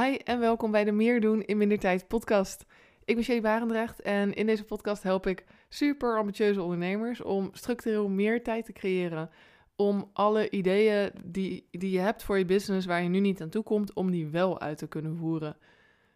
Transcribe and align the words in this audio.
Hi 0.00 0.16
en 0.16 0.40
welkom 0.40 0.70
bij 0.70 0.84
de 0.84 0.92
Meer 0.92 1.20
doen 1.20 1.42
in 1.42 1.56
minder 1.56 1.78
tijd 1.78 2.08
podcast. 2.08 2.64
Ik 3.04 3.14
ben 3.14 3.24
Shelly 3.24 3.40
Barendrecht 3.40 4.00
en 4.00 4.34
in 4.34 4.46
deze 4.46 4.64
podcast 4.64 5.02
help 5.02 5.26
ik 5.26 5.44
super 5.68 6.18
ambitieuze 6.18 6.62
ondernemers 6.62 7.22
om 7.22 7.50
structureel 7.52 8.08
meer 8.08 8.42
tijd 8.42 8.64
te 8.64 8.72
creëren. 8.72 9.30
Om 9.76 10.10
alle 10.12 10.50
ideeën 10.50 11.10
die, 11.24 11.68
die 11.70 11.90
je 11.90 11.98
hebt 11.98 12.22
voor 12.22 12.38
je 12.38 12.44
business 12.44 12.86
waar 12.86 13.02
je 13.02 13.08
nu 13.08 13.20
niet 13.20 13.42
aan 13.42 13.48
toe 13.48 13.62
komt, 13.62 13.92
om 13.92 14.10
die 14.10 14.26
wel 14.26 14.60
uit 14.60 14.78
te 14.78 14.88
kunnen 14.88 15.16
voeren. 15.16 15.56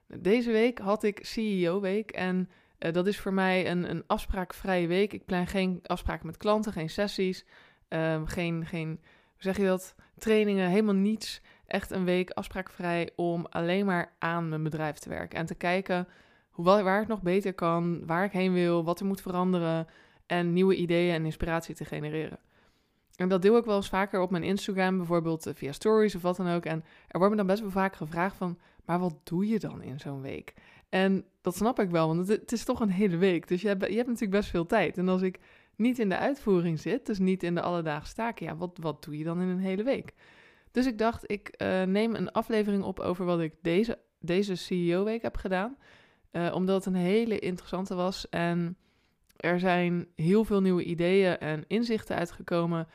Deze 0.06 0.50
week 0.50 0.78
had 0.78 1.02
ik 1.02 1.26
CEO-week 1.26 2.10
en 2.10 2.50
uh, 2.78 2.92
dat 2.92 3.06
is 3.06 3.20
voor 3.20 3.32
mij 3.32 3.70
een, 3.70 3.90
een 3.90 4.04
afspraakvrije 4.06 4.86
week. 4.86 5.12
Ik 5.12 5.24
plan 5.24 5.46
geen 5.46 5.80
afspraken 5.82 6.26
met 6.26 6.36
klanten, 6.36 6.72
geen 6.72 6.90
sessies, 6.90 7.44
um, 7.88 8.26
geen, 8.26 8.66
geen, 8.66 9.00
zeg 9.38 9.56
je 9.56 9.64
dat, 9.64 9.94
trainingen, 10.18 10.68
helemaal 10.68 10.94
niets 10.94 11.40
echt 11.66 11.90
een 11.90 12.04
week 12.04 12.30
afspraakvrij 12.30 13.10
om 13.16 13.46
alleen 13.50 13.86
maar 13.86 14.12
aan 14.18 14.48
mijn 14.48 14.62
bedrijf 14.62 14.98
te 14.98 15.08
werken. 15.08 15.38
En 15.38 15.46
te 15.46 15.54
kijken 15.54 16.08
hoe, 16.50 16.64
waar 16.64 16.98
het 16.98 17.08
nog 17.08 17.22
beter 17.22 17.54
kan, 17.54 18.06
waar 18.06 18.24
ik 18.24 18.32
heen 18.32 18.52
wil, 18.52 18.84
wat 18.84 19.00
er 19.00 19.06
moet 19.06 19.20
veranderen. 19.20 19.86
En 20.26 20.52
nieuwe 20.52 20.76
ideeën 20.76 21.14
en 21.14 21.24
inspiratie 21.24 21.74
te 21.74 21.84
genereren. 21.84 22.38
En 23.16 23.28
dat 23.28 23.42
deel 23.42 23.56
ik 23.56 23.64
wel 23.64 23.76
eens 23.76 23.88
vaker 23.88 24.20
op 24.20 24.30
mijn 24.30 24.42
Instagram, 24.42 24.96
bijvoorbeeld 24.96 25.46
eh, 25.46 25.54
via 25.54 25.72
stories 25.72 26.14
of 26.14 26.22
wat 26.22 26.36
dan 26.36 26.48
ook. 26.48 26.64
En 26.64 26.84
er 27.08 27.18
wordt 27.18 27.30
me 27.30 27.36
dan 27.36 27.46
best 27.46 27.60
wel 27.60 27.70
vaak 27.70 27.96
gevraagd 27.96 28.36
van, 28.36 28.58
maar 28.84 28.98
wat 28.98 29.14
doe 29.22 29.48
je 29.48 29.58
dan 29.58 29.82
in 29.82 30.00
zo'n 30.00 30.20
week? 30.20 30.54
En 30.88 31.24
dat 31.40 31.56
snap 31.56 31.80
ik 31.80 31.90
wel, 31.90 32.06
want 32.06 32.28
het, 32.28 32.52
is 32.52 32.64
toch 32.64 32.80
een 32.80 32.90
hele 32.90 33.16
week. 33.16 33.48
Dus 33.48 33.62
je 33.62 33.68
hebt, 33.68 33.86
je 33.86 33.96
hebt 33.96 34.06
natuurlijk 34.06 34.38
best 34.38 34.50
veel 34.50 34.66
tijd. 34.66 34.98
En 34.98 35.08
als 35.08 35.22
ik 35.22 35.38
niet 35.76 35.98
in 35.98 36.08
de 36.08 36.18
uitvoering 36.18 36.80
zit, 36.80 37.06
dus 37.06 37.18
niet 37.18 37.42
in 37.42 37.54
de 37.54 37.62
alledaagse 37.62 38.14
taken, 38.14 38.46
ja, 38.46 38.56
wat, 38.56 38.78
wat 38.80 39.04
doe 39.04 39.18
je 39.18 39.24
dan 39.24 39.40
in 39.40 39.48
een 39.48 39.58
hele 39.58 39.82
week? 39.82 40.12
Dus 40.76 40.86
ik 40.86 40.98
dacht, 40.98 41.30
ik 41.30 41.54
uh, 41.62 41.82
neem 41.82 42.14
een 42.14 42.32
aflevering 42.32 42.82
op 42.82 43.00
over 43.00 43.24
wat 43.24 43.40
ik 43.40 43.54
deze, 43.62 43.98
deze 44.20 44.54
CEO-week 44.54 45.22
heb 45.22 45.36
gedaan. 45.36 45.76
Uh, 46.32 46.54
omdat 46.54 46.84
het 46.84 46.94
een 46.94 47.00
hele 47.00 47.38
interessante 47.38 47.94
was. 47.94 48.28
En 48.28 48.76
er 49.36 49.60
zijn 49.60 50.08
heel 50.14 50.44
veel 50.44 50.60
nieuwe 50.60 50.84
ideeën 50.84 51.38
en 51.38 51.64
inzichten 51.66 52.16
uitgekomen. 52.16 52.88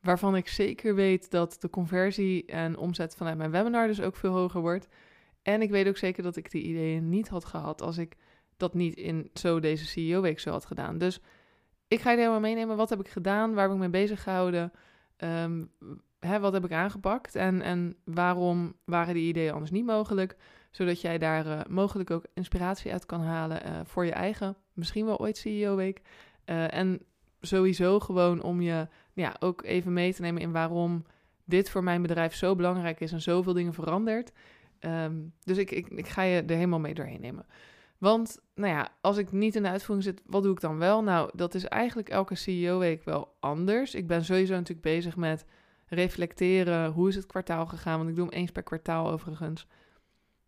Waarvan 0.00 0.36
ik 0.36 0.48
zeker 0.48 0.94
weet 0.94 1.30
dat 1.30 1.56
de 1.60 1.70
conversie 1.70 2.46
en 2.46 2.76
omzet 2.76 3.16
vanuit 3.16 3.36
mijn 3.36 3.50
webinar 3.50 3.86
dus 3.86 4.00
ook 4.00 4.16
veel 4.16 4.32
hoger 4.32 4.60
wordt. 4.60 4.88
En 5.42 5.62
ik 5.62 5.70
weet 5.70 5.88
ook 5.88 5.96
zeker 5.96 6.22
dat 6.22 6.36
ik 6.36 6.50
die 6.50 6.62
ideeën 6.62 7.08
niet 7.08 7.28
had 7.28 7.44
gehad 7.44 7.82
als 7.82 7.98
ik 7.98 8.16
dat 8.56 8.74
niet 8.74 8.96
in 8.96 9.30
zo 9.34 9.60
deze 9.60 9.86
CEO-week 9.86 10.40
zo 10.40 10.50
had 10.50 10.66
gedaan. 10.66 10.98
Dus 10.98 11.20
ik 11.88 12.00
ga 12.00 12.10
je 12.10 12.16
helemaal 12.16 12.40
meenemen. 12.40 12.76
Wat 12.76 12.90
heb 12.90 13.00
ik 13.00 13.08
gedaan? 13.08 13.54
Waar 13.54 13.64
heb 13.64 13.72
ik 13.72 13.78
mee 13.78 13.88
bezig 13.88 14.22
gehouden? 14.22 14.72
Um, 15.18 15.70
hè, 16.18 16.40
wat 16.40 16.52
heb 16.52 16.64
ik 16.64 16.72
aangepakt 16.72 17.34
en, 17.34 17.62
en 17.62 17.96
waarom 18.04 18.74
waren 18.84 19.14
die 19.14 19.28
ideeën 19.28 19.52
anders 19.52 19.70
niet 19.70 19.84
mogelijk? 19.84 20.36
Zodat 20.70 21.00
jij 21.00 21.18
daar 21.18 21.46
uh, 21.46 21.60
mogelijk 21.68 22.10
ook 22.10 22.24
inspiratie 22.34 22.92
uit 22.92 23.06
kan 23.06 23.20
halen 23.20 23.62
uh, 23.66 23.80
voor 23.84 24.04
je 24.04 24.12
eigen, 24.12 24.56
misschien 24.72 25.06
wel 25.06 25.18
ooit 25.18 25.36
CEO-week. 25.36 26.00
Uh, 26.46 26.74
en 26.74 27.00
sowieso 27.40 28.00
gewoon 28.00 28.42
om 28.42 28.60
je 28.60 28.88
ja, 29.12 29.36
ook 29.38 29.62
even 29.62 29.92
mee 29.92 30.14
te 30.14 30.20
nemen 30.20 30.42
in 30.42 30.52
waarom 30.52 31.04
dit 31.44 31.70
voor 31.70 31.84
mijn 31.84 32.02
bedrijf 32.02 32.34
zo 32.34 32.54
belangrijk 32.54 33.00
is 33.00 33.12
en 33.12 33.20
zoveel 33.20 33.52
dingen 33.52 33.74
verandert. 33.74 34.32
Um, 34.80 35.32
dus 35.44 35.56
ik, 35.56 35.70
ik, 35.70 35.88
ik 35.88 36.08
ga 36.08 36.22
je 36.22 36.42
er 36.42 36.54
helemaal 36.54 36.80
mee 36.80 36.94
doorheen 36.94 37.20
nemen. 37.20 37.46
Want, 37.98 38.40
nou 38.54 38.72
ja, 38.72 38.88
als 39.00 39.16
ik 39.16 39.32
niet 39.32 39.56
in 39.56 39.62
de 39.62 39.68
uitvoering 39.68 40.06
zit, 40.06 40.22
wat 40.26 40.42
doe 40.42 40.52
ik 40.52 40.60
dan 40.60 40.78
wel? 40.78 41.02
Nou, 41.02 41.30
dat 41.34 41.54
is 41.54 41.64
eigenlijk 41.64 42.08
elke 42.08 42.34
CEO-week 42.34 43.04
wel 43.04 43.36
anders. 43.40 43.94
Ik 43.94 44.06
ben 44.06 44.24
sowieso 44.24 44.54
natuurlijk 44.54 44.86
bezig 44.86 45.16
met 45.16 45.44
reflecteren. 45.86 46.92
Hoe 46.92 47.08
is 47.08 47.14
het 47.14 47.26
kwartaal 47.26 47.66
gegaan? 47.66 47.96
Want 47.96 48.08
ik 48.08 48.16
doe 48.16 48.24
hem 48.24 48.34
eens 48.34 48.50
per 48.50 48.62
kwartaal 48.62 49.10
overigens. 49.10 49.66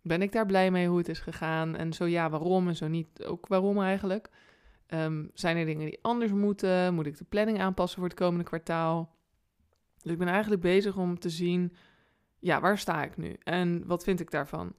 Ben 0.02 0.22
ik 0.22 0.32
daar 0.32 0.46
blij 0.46 0.70
mee 0.70 0.88
hoe 0.88 0.98
het 0.98 1.08
is 1.08 1.18
gegaan? 1.18 1.76
En 1.76 1.92
zo 1.92 2.04
ja, 2.04 2.30
waarom? 2.30 2.68
En 2.68 2.76
zo 2.76 2.88
niet 2.88 3.24
ook 3.24 3.46
waarom 3.46 3.80
eigenlijk? 3.80 4.28
Um, 4.94 5.30
zijn 5.34 5.56
er 5.56 5.64
dingen 5.64 5.86
die 5.86 5.98
anders 6.02 6.32
moeten? 6.32 6.94
Moet 6.94 7.06
ik 7.06 7.18
de 7.18 7.24
planning 7.24 7.60
aanpassen 7.60 7.98
voor 7.98 8.08
het 8.08 8.18
komende 8.18 8.44
kwartaal? 8.44 9.16
Dus 10.02 10.12
ik 10.12 10.18
ben 10.18 10.28
eigenlijk 10.28 10.62
bezig 10.62 10.96
om 10.96 11.18
te 11.18 11.30
zien, 11.30 11.72
ja, 12.38 12.60
waar 12.60 12.78
sta 12.78 13.04
ik 13.04 13.16
nu? 13.16 13.36
En 13.42 13.86
wat 13.86 14.04
vind 14.04 14.20
ik 14.20 14.30
daarvan? 14.30 14.74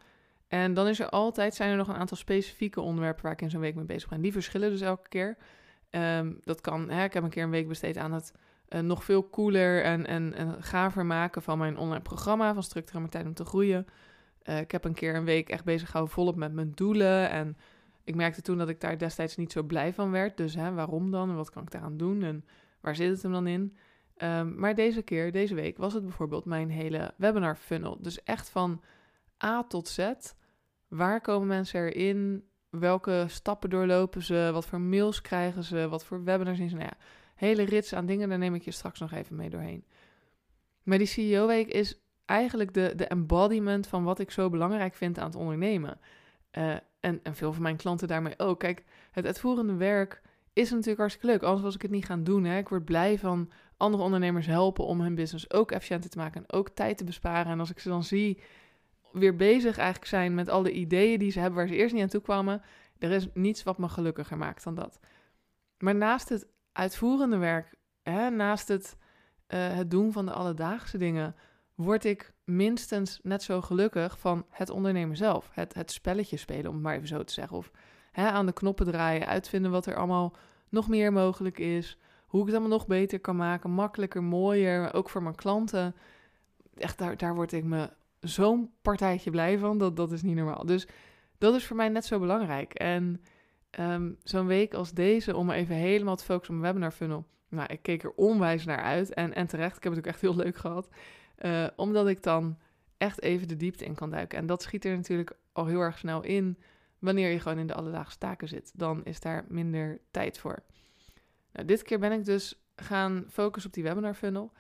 En 0.47 0.73
dan 0.73 0.88
is 0.88 1.00
er 1.00 1.09
altijd, 1.09 1.56
zijn 1.56 1.72
er 1.72 1.78
nog 1.78 1.88
een 1.88 1.95
aantal 1.95 2.17
specifieke 2.17 2.81
onderwerpen 2.81 3.23
waar 3.23 3.31
ik 3.31 3.41
in 3.41 3.50
zo'n 3.50 3.62
week 3.62 3.75
mee 3.75 3.85
bezig 3.85 4.09
ben. 4.09 4.22
Die 4.22 4.31
verschillen 4.31 4.69
dus 4.69 4.81
elke 4.81 5.09
keer. 5.09 5.38
Um, 5.89 6.38
dat 6.44 6.62
kan, 6.62 6.89
hè, 6.89 7.03
ik 7.03 7.13
heb 7.13 7.23
een 7.23 7.29
keer 7.29 7.44
een 7.44 7.50
week 7.50 7.67
besteed 7.67 7.97
aan 7.97 8.12
het 8.12 8.33
uh, 8.69 8.80
nog 8.80 9.03
veel 9.03 9.30
cooler 9.30 9.84
en, 9.84 10.06
en, 10.07 10.34
en 10.34 10.63
gaver 10.63 11.06
maken 11.06 11.41
van 11.41 11.57
mijn 11.57 11.78
online 11.78 12.02
programma 12.02 12.53
van 12.53 12.63
Structuur 12.63 13.00
mijn 13.00 13.12
tijd 13.12 13.25
om 13.25 13.34
te 13.34 13.46
groeien. 13.46 13.85
Uh, 14.44 14.59
ik 14.59 14.72
heb 14.72 14.84
een 14.84 14.94
keer 14.94 15.16
een 15.16 15.25
week 15.25 15.50
echt 15.50 15.63
bezig 15.63 15.88
gehouden 15.88 16.16
volop 16.16 16.35
met 16.35 16.53
mijn 16.53 16.72
doelen. 16.75 17.30
En 17.30 17.57
ik 18.03 18.16
merkte 18.16 18.41
toen 18.41 18.57
dat 18.57 18.69
ik 18.69 18.81
daar 18.81 18.97
destijds 18.97 19.35
niet 19.35 19.52
zo 19.52 19.63
blij 19.63 19.94
van 19.94 20.12
werd. 20.12 20.38
Dus 20.38 20.56
hè, 20.56 20.74
waarom 20.74 21.12
dan? 21.12 21.30
En 21.30 21.35
wat 21.35 21.50
kan 21.50 21.63
ik 21.63 21.72
daaraan 21.72 21.97
doen? 21.97 22.24
En 22.24 22.46
waar 22.81 22.96
zit 22.96 23.09
het 23.09 23.22
hem 23.22 23.31
dan 23.31 23.47
in? 23.47 23.78
Um, 24.18 24.59
maar 24.59 24.75
deze 24.75 25.01
keer, 25.01 25.31
deze 25.31 25.56
week, 25.56 25.78
was 25.78 25.94
het 25.94 26.03
bijvoorbeeld 26.03 26.46
mijn 26.46 26.69
hele 26.69 27.13
webinar 27.18 27.56
funnel. 27.56 27.97
Dus 28.01 28.24
echt 28.24 28.50
van 28.50 28.81
A 29.44 29.63
tot 29.63 29.88
Z. 29.88 30.12
Waar 30.88 31.22
komen 31.22 31.47
mensen 31.47 31.81
erin? 31.81 32.44
Welke 32.69 33.25
stappen 33.28 33.69
doorlopen 33.69 34.24
ze? 34.24 34.50
Wat 34.53 34.66
voor 34.66 34.81
mails 34.81 35.22
krijgen 35.22 35.63
ze? 35.63 35.88
Wat 35.90 36.06
voor 36.06 36.24
webinars 36.24 36.57
zijn 36.57 36.69
ze? 36.69 36.75
Nou 36.75 36.88
ja, 36.88 37.06
hele 37.39 37.63
rits 37.63 37.94
aan 37.94 38.05
dingen, 38.05 38.29
daar 38.29 38.38
neem 38.38 38.55
ik 38.55 38.63
je 38.63 38.72
straks 38.72 39.00
nog 39.00 39.11
even 39.11 39.35
mee 39.35 39.50
doorheen. 39.50 39.85
Maar 40.83 40.97
die 40.97 41.07
CEO-week 41.07 41.67
is 41.67 42.01
eigenlijk 42.25 42.73
de, 42.73 42.94
de 42.95 43.05
embodiment 43.05 43.88
van 43.88 44.03
wat 44.03 44.19
ik 44.19 44.31
zo 44.31 44.50
belangrijk 44.50 44.94
vind 44.94 45.19
aan 45.19 45.25
het 45.25 45.35
ondernemen. 45.35 46.00
Uh, 46.57 46.75
en, 47.00 47.19
en 47.23 47.35
veel 47.35 47.53
van 47.53 47.61
mijn 47.61 47.77
klanten 47.77 48.07
daarmee 48.07 48.33
ook. 48.38 48.59
Kijk, 48.59 48.83
het 49.11 49.25
uitvoerende 49.25 49.73
werk 49.73 50.22
is 50.53 50.69
natuurlijk 50.69 51.00
hartstikke 51.00 51.27
leuk. 51.27 51.44
Anders 51.44 51.61
was 51.61 51.75
ik 51.75 51.81
het 51.81 51.91
niet 51.91 52.05
gaan 52.05 52.23
doen. 52.23 52.44
Hè. 52.44 52.57
Ik 52.57 52.69
word 52.69 52.85
blij 52.85 53.19
van 53.19 53.51
andere 53.77 54.03
ondernemers 54.03 54.45
helpen 54.45 54.85
om 54.85 55.01
hun 55.01 55.16
business 55.16 55.51
ook 55.51 55.71
efficiënter 55.71 56.09
te 56.09 56.17
maken 56.17 56.41
en 56.41 56.57
ook 56.57 56.69
tijd 56.69 56.97
te 56.97 57.03
besparen. 57.03 57.51
En 57.51 57.59
als 57.59 57.69
ik 57.69 57.79
ze 57.79 57.89
dan 57.89 58.03
zie 58.03 58.41
weer 59.11 59.35
bezig 59.35 59.77
eigenlijk 59.77 60.07
zijn 60.07 60.35
met 60.35 60.50
alle 60.50 60.71
ideeën 60.71 61.19
die 61.19 61.31
ze 61.31 61.39
hebben 61.39 61.59
waar 61.59 61.67
ze 61.67 61.75
eerst 61.75 61.94
niet 61.94 62.03
aan 62.03 62.09
toe 62.09 62.21
kwamen, 62.21 62.61
er 63.00 63.11
is 63.11 63.27
niets 63.33 63.63
wat 63.63 63.77
me 63.77 63.89
gelukkiger 63.89 64.38
maakt 64.38 64.63
dan 64.63 64.75
dat. 64.75 65.00
Maar 65.77 65.95
naast 65.95 66.29
het 66.29 66.47
uitvoerende 66.79 67.38
werk, 67.38 67.75
hè, 68.03 68.29
naast 68.29 68.67
het, 68.67 68.97
uh, 69.47 69.75
het 69.75 69.91
doen 69.91 70.12
van 70.12 70.25
de 70.25 70.31
alledaagse 70.31 70.97
dingen, 70.97 71.35
word 71.75 72.06
ik 72.06 72.34
minstens 72.44 73.19
net 73.23 73.44
zo 73.44 73.62
gelukkig 73.62 74.19
van 74.19 74.45
het 74.50 74.69
ondernemen 74.69 75.18
zelf. 75.18 75.50
Het, 75.51 75.73
het 75.73 75.91
spelletje 75.91 76.38
spelen, 76.38 76.68
om 76.68 76.73
het 76.73 76.84
maar 76.84 76.95
even 76.95 77.07
zo 77.07 77.23
te 77.23 77.34
zeggen. 77.34 77.57
Of 77.57 77.72
hè, 78.12 78.29
aan 78.29 78.45
de 78.45 78.53
knoppen 78.53 78.85
draaien, 78.85 79.28
uitvinden 79.28 79.72
wat 79.72 79.85
er 79.85 79.95
allemaal 79.95 80.35
nog 80.69 80.88
meer 80.88 81.13
mogelijk 81.13 81.59
is. 81.59 81.97
Hoe 82.28 82.39
ik 82.39 82.45
het 82.45 82.56
allemaal 82.56 82.78
nog 82.78 82.88
beter 82.88 83.19
kan 83.19 83.35
maken, 83.35 83.69
makkelijker, 83.69 84.23
mooier, 84.23 84.94
ook 84.94 85.09
voor 85.09 85.23
mijn 85.23 85.35
klanten. 85.35 85.95
Echt, 86.78 86.97
daar, 86.97 87.18
daar 87.18 87.35
word 87.35 87.51
ik 87.51 87.63
me 87.63 87.89
zo'n 88.19 88.72
partijtje 88.81 89.31
blij 89.31 89.57
van. 89.57 89.78
Dat, 89.78 89.95
dat 89.95 90.12
is 90.12 90.22
niet 90.22 90.35
normaal. 90.35 90.66
Dus 90.66 90.88
dat 91.38 91.56
is 91.56 91.66
voor 91.66 91.75
mij 91.75 91.89
net 91.89 92.06
zo 92.06 92.19
belangrijk. 92.19 92.73
En 92.73 93.22
um, 93.80 94.18
zo'n 94.24 94.47
week 94.47 94.74
als 94.74 94.91
deze, 94.91 95.35
om 95.35 95.50
even 95.50 95.75
helemaal 95.75 96.16
te 96.16 96.24
focussen 96.24 96.56
op 96.56 96.62
mijn 96.62 96.74
webinar 96.74 96.96
funnel. 96.96 97.25
Nou, 97.50 97.68
ik 97.74 97.81
keek 97.81 98.03
er 98.03 98.12
onwijs 98.12 98.66
naar 98.66 98.81
uit 98.81 99.13
en, 99.13 99.34
en 99.34 99.47
terecht. 99.47 99.78
Ik 99.78 99.84
heb 99.84 99.91
het 99.91 100.02
ook 100.02 100.12
echt 100.12 100.22
heel 100.22 100.35
leuk 100.35 100.57
gehad. 100.57 100.90
Uh, 101.40 101.68
omdat 101.75 102.07
ik 102.07 102.24
dan 102.24 102.57
echt 102.97 103.22
even 103.22 103.47
de 103.47 103.56
diepte 103.56 103.85
in 103.85 103.96
kan 103.96 104.09
duiken. 104.09 104.38
En 104.38 104.46
dat 104.46 104.62
schiet 104.62 104.85
er 104.85 104.96
natuurlijk 104.96 105.38
al 105.52 105.66
heel 105.66 105.80
erg 105.80 105.97
snel 105.97 106.24
in 106.24 106.57
wanneer 107.00 107.30
je 107.30 107.40
gewoon 107.40 107.57
in 107.57 107.68
de 107.68 107.74
alledaagse 107.74 108.18
taken 108.18 108.47
zit. 108.47 108.72
Dan 108.75 109.06
is 109.06 109.19
daar 109.19 109.46
minder 109.47 110.00
tijd 110.12 110.40
voor. 110.40 110.63
Nou, 111.53 111.66
dit 111.66 111.84
keer 111.84 112.00
ben 112.00 112.12
ik 112.12 112.25
dus 112.25 112.62
gaan 112.75 113.25
focussen 113.30 113.69
op 113.69 113.75
die 113.75 113.84
webinar 113.84 114.13
funnel. 114.13 114.51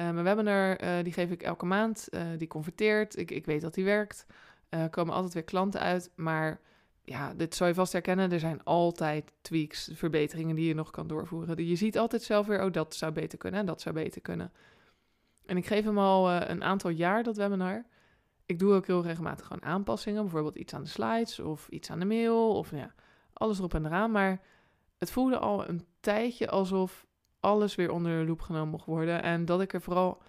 Uh, 0.00 0.10
mijn 0.10 0.24
webinar 0.24 0.82
uh, 0.82 1.02
die 1.02 1.12
geef 1.12 1.30
ik 1.30 1.42
elke 1.42 1.66
maand. 1.66 2.08
die 2.38 2.48
converteert. 2.48 3.16
Ik, 3.16 3.30
ik 3.30 3.46
weet 3.46 3.60
dat 3.60 3.74
die 3.74 3.84
werkt. 3.84 4.26
Er 4.68 4.90
komen 4.90 5.14
altijd 5.14 5.34
weer 5.34 5.44
klanten 5.44 5.80
uit. 5.80 6.10
Maar 6.14 6.60
ja, 7.06 7.34
dit 7.34 7.54
zou 7.54 7.68
je 7.68 7.74
vast 7.74 7.92
herkennen. 7.92 8.32
Er 8.32 8.40
zijn 8.40 8.64
altijd 8.64 9.32
tweaks, 9.40 9.90
verbeteringen 9.92 10.56
die 10.56 10.66
je 10.66 10.74
nog 10.74 10.90
kan 10.90 11.06
doorvoeren. 11.06 11.66
Je 11.66 11.76
ziet 11.76 11.98
altijd 11.98 12.22
zelf 12.22 12.46
weer, 12.46 12.64
oh, 12.64 12.72
dat 12.72 12.94
zou 12.94 13.12
beter 13.12 13.38
kunnen 13.38 13.60
en 13.60 13.66
dat 13.66 13.80
zou 13.80 13.94
beter 13.94 14.20
kunnen. 14.20 14.52
En 15.44 15.56
ik 15.56 15.66
geef 15.66 15.84
hem 15.84 15.98
al 15.98 16.30
uh, 16.30 16.40
een 16.44 16.64
aantal 16.64 16.90
jaar, 16.90 17.22
dat 17.22 17.36
webinar. 17.36 17.84
Ik 18.46 18.58
doe 18.58 18.74
ook 18.74 18.86
heel 18.86 19.02
regelmatig 19.02 19.46
gewoon 19.46 19.64
aanpassingen. 19.64 20.22
Bijvoorbeeld 20.22 20.56
iets 20.56 20.74
aan 20.74 20.82
de 20.82 20.88
slides 20.88 21.38
of 21.38 21.68
iets 21.68 21.90
aan 21.90 21.98
de 21.98 22.04
mail 22.04 22.56
of 22.56 22.70
ja, 22.70 22.94
alles 23.32 23.58
erop 23.58 23.74
en 23.74 23.86
eraan. 23.86 24.10
Maar 24.10 24.40
het 24.98 25.10
voelde 25.10 25.38
al 25.38 25.68
een 25.68 25.86
tijdje 26.00 26.50
alsof 26.50 27.06
alles 27.40 27.74
weer 27.74 27.90
onder 27.90 28.18
de 28.20 28.26
loep 28.26 28.40
genomen 28.40 28.68
mocht 28.68 28.86
worden. 28.86 29.22
En 29.22 29.44
dat 29.44 29.60
ik 29.60 29.72
er 29.72 29.82
vooral 29.82 30.22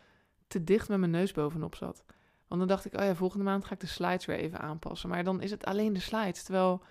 te 0.48 0.64
dicht 0.64 0.90
met 0.90 1.00
mijn 1.00 1.12
neus 1.12 1.32
bovenop 1.32 1.76
zat. 1.76 2.04
Want 2.48 2.60
dan 2.60 2.70
dacht 2.70 2.86
ik, 2.86 2.94
oh 2.94 3.06
ja, 3.06 3.16
volgende 3.16 3.46
maand 3.46 3.66
ga 3.66 3.74
ik 3.74 3.80
de 3.80 3.88
slides 3.88 4.26
weer 4.26 4.38
even 4.38 4.60
aanpassen. 4.60 5.10
Maar 5.10 5.24
dan 5.24 5.42
is 5.42 5.52
het 5.52 5.66
alleen 5.66 5.94
de 5.94 6.00
slides. 6.00 6.44
Terwijl 6.44 6.82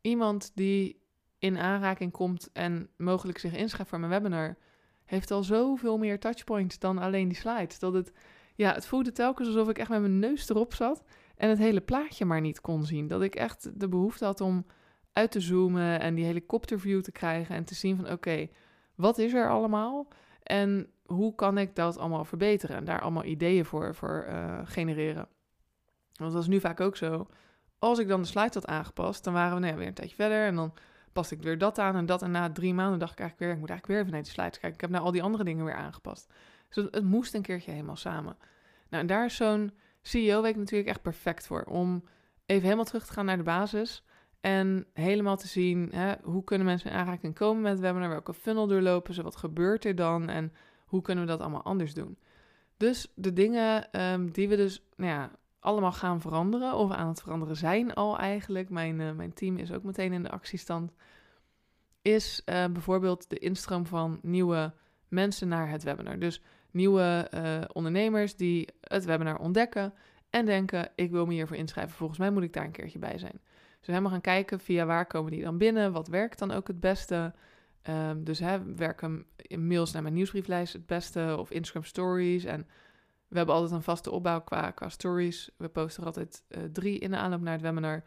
iemand 0.00 0.52
die 0.54 1.00
in 1.38 1.58
aanraking 1.58 2.12
komt 2.12 2.52
en 2.52 2.88
mogelijk 2.96 3.38
zich 3.38 3.54
inschrijft 3.54 3.90
voor 3.90 4.00
mijn 4.00 4.10
webinar, 4.10 4.56
heeft 5.04 5.30
al 5.30 5.42
zoveel 5.42 5.98
meer 5.98 6.20
touchpoints 6.20 6.78
dan 6.78 6.98
alleen 6.98 7.28
die 7.28 7.36
slides. 7.36 7.78
Dat 7.78 7.92
het, 7.92 8.12
ja, 8.54 8.72
het 8.72 8.86
voelde 8.86 9.12
telkens 9.12 9.48
alsof 9.48 9.68
ik 9.68 9.78
echt 9.78 9.88
met 9.88 10.00
mijn 10.00 10.18
neus 10.18 10.48
erop 10.48 10.74
zat 10.74 11.04
en 11.36 11.48
het 11.48 11.58
hele 11.58 11.80
plaatje 11.80 12.24
maar 12.24 12.40
niet 12.40 12.60
kon 12.60 12.84
zien. 12.84 13.08
Dat 13.08 13.22
ik 13.22 13.34
echt 13.34 13.80
de 13.80 13.88
behoefte 13.88 14.24
had 14.24 14.40
om 14.40 14.66
uit 15.12 15.30
te 15.30 15.40
zoomen 15.40 16.00
en 16.00 16.14
die 16.14 16.24
helikopterview 16.24 17.02
te 17.02 17.12
krijgen 17.12 17.54
en 17.54 17.64
te 17.64 17.74
zien 17.74 17.96
van 17.96 18.10
oké, 18.10 18.48
wat 18.94 19.18
is 19.18 19.32
er 19.32 19.50
allemaal 19.50 20.08
en 20.42 20.90
hoe 21.06 21.34
kan 21.34 21.58
ik 21.58 21.74
dat 21.74 21.98
allemaal 21.98 22.24
verbeteren 22.24 22.76
en 22.76 22.84
daar 22.84 23.00
allemaal 23.00 23.24
ideeën 23.24 23.64
voor, 23.64 23.94
voor 23.94 24.26
uh, 24.28 24.60
genereren. 24.64 25.28
Want 26.12 26.32
dat 26.32 26.42
is 26.42 26.48
nu 26.48 26.60
vaak 26.60 26.80
ook 26.80 26.96
zo. 26.96 27.26
Als 27.78 27.98
ik 27.98 28.08
dan 28.08 28.20
de 28.20 28.28
slides 28.28 28.54
had 28.54 28.66
aangepast, 28.66 29.24
dan 29.24 29.32
waren 29.32 29.54
we 29.54 29.60
nou 29.60 29.76
weer 29.76 29.86
een 29.86 29.94
tijdje 29.94 30.14
verder 30.14 30.46
en 30.46 30.54
dan 30.54 30.74
paste 31.12 31.34
ik 31.34 31.42
weer 31.42 31.58
dat 31.58 31.78
aan 31.78 31.96
en 31.96 32.06
dat 32.06 32.22
en 32.22 32.30
na 32.30 32.52
drie 32.52 32.74
maanden 32.74 32.98
dacht 32.98 33.12
ik 33.12 33.18
eigenlijk 33.18 33.38
weer, 33.38 33.54
ik 33.54 33.60
moet 33.60 33.70
eigenlijk 33.70 33.86
weer 33.86 33.98
even 33.98 34.12
naar 34.12 34.22
die 34.22 34.32
slides 34.32 34.58
kijken. 34.58 34.74
Ik 34.74 34.80
heb 34.80 34.90
nou 34.90 35.04
al 35.04 35.12
die 35.12 35.22
andere 35.22 35.44
dingen 35.44 35.64
weer 35.64 35.74
aangepast. 35.74 36.32
Dus 36.68 36.84
het, 36.84 36.94
het 36.94 37.04
moest 37.04 37.34
een 37.34 37.42
keertje 37.42 37.70
helemaal 37.70 37.96
samen. 37.96 38.36
Nou, 38.88 39.02
en 39.02 39.06
daar 39.06 39.24
is 39.24 39.36
zo'n 39.36 39.72
CEO-week 40.02 40.56
natuurlijk 40.56 40.88
echt 40.88 41.02
perfect 41.02 41.46
voor. 41.46 41.62
Om 41.62 42.04
even 42.46 42.62
helemaal 42.62 42.84
terug 42.84 43.06
te 43.06 43.12
gaan 43.12 43.24
naar 43.24 43.36
de 43.36 43.42
basis. 43.42 44.04
En 44.40 44.86
helemaal 44.92 45.36
te 45.36 45.46
zien, 45.46 45.88
hè, 45.92 46.14
hoe 46.22 46.44
kunnen 46.44 46.66
mensen 46.66 46.90
in 46.90 46.96
aanraking 46.96 47.34
komen 47.34 47.62
met 47.62 47.72
het 47.72 47.80
webinar? 47.80 48.08
Welke 48.08 48.34
funnel 48.34 48.66
doorlopen 48.66 49.14
ze? 49.14 49.22
Wat 49.22 49.36
gebeurt 49.36 49.84
er 49.84 49.94
dan? 49.94 50.28
En 50.28 50.52
hoe 50.86 51.02
kunnen 51.02 51.24
we 51.24 51.30
dat 51.30 51.40
allemaal 51.40 51.62
anders 51.62 51.94
doen? 51.94 52.18
Dus 52.76 53.12
de 53.14 53.32
dingen 53.32 53.90
ehm, 53.92 54.26
die 54.30 54.48
we 54.48 54.56
dus 54.56 54.82
nou 54.96 55.10
ja, 55.10 55.30
allemaal 55.60 55.92
gaan 55.92 56.20
veranderen, 56.20 56.74
of 56.74 56.90
aan 56.90 57.08
het 57.08 57.20
veranderen 57.20 57.56
zijn 57.56 57.94
al 57.94 58.18
eigenlijk. 58.18 58.68
Mijn, 58.68 59.00
uh, 59.00 59.12
mijn 59.12 59.32
team 59.32 59.56
is 59.56 59.72
ook 59.72 59.82
meteen 59.82 60.12
in 60.12 60.22
de 60.22 60.30
actiestand. 60.30 60.92
Is 62.02 62.42
uh, 62.46 62.64
bijvoorbeeld 62.64 63.30
de 63.30 63.38
instroom 63.38 63.86
van 63.86 64.18
nieuwe 64.22 64.72
mensen 65.08 65.48
naar 65.48 65.70
het 65.70 65.82
webinar. 65.82 66.18
Dus 66.18 66.42
nieuwe 66.70 67.30
uh, 67.34 67.62
ondernemers 67.72 68.36
die 68.36 68.68
het 68.80 69.04
webinar 69.04 69.38
ontdekken 69.38 69.94
en 70.30 70.46
denken: 70.46 70.90
ik 70.94 71.10
wil 71.10 71.26
me 71.26 71.32
hiervoor 71.32 71.56
inschrijven. 71.56 71.96
Volgens 71.96 72.18
mij 72.18 72.30
moet 72.30 72.42
ik 72.42 72.52
daar 72.52 72.64
een 72.64 72.70
keertje 72.70 72.98
bij 72.98 73.18
zijn. 73.18 73.40
Dus 73.78 73.86
we 73.86 73.92
helemaal 73.92 74.10
gaan 74.10 74.20
kijken 74.20 74.60
via 74.60 74.86
waar 74.86 75.06
komen 75.06 75.32
die 75.32 75.42
dan 75.42 75.58
binnen, 75.58 75.92
wat 75.92 76.08
werkt 76.08 76.38
dan 76.38 76.50
ook 76.50 76.66
het 76.66 76.80
beste. 76.80 77.34
Um, 77.88 78.24
dus 78.24 78.38
hè, 78.38 78.74
werken 78.74 79.26
mails 79.56 79.92
naar 79.92 80.02
mijn 80.02 80.14
nieuwsbrieflijst 80.14 80.72
het 80.72 80.86
beste 80.86 81.36
of 81.38 81.50
Instagram 81.50 81.84
stories. 81.84 82.44
En 82.44 82.68
we 83.28 83.36
hebben 83.36 83.54
altijd 83.54 83.72
een 83.72 83.82
vaste 83.82 84.10
opbouw 84.10 84.40
qua, 84.40 84.70
qua 84.70 84.88
stories. 84.88 85.50
We 85.56 85.68
posten 85.68 86.00
er 86.00 86.06
altijd 86.06 86.42
uh, 86.48 86.62
drie 86.72 86.98
in 86.98 87.10
de 87.10 87.16
aanloop 87.16 87.40
naar 87.40 87.52
het 87.52 87.62
webinar. 87.62 88.04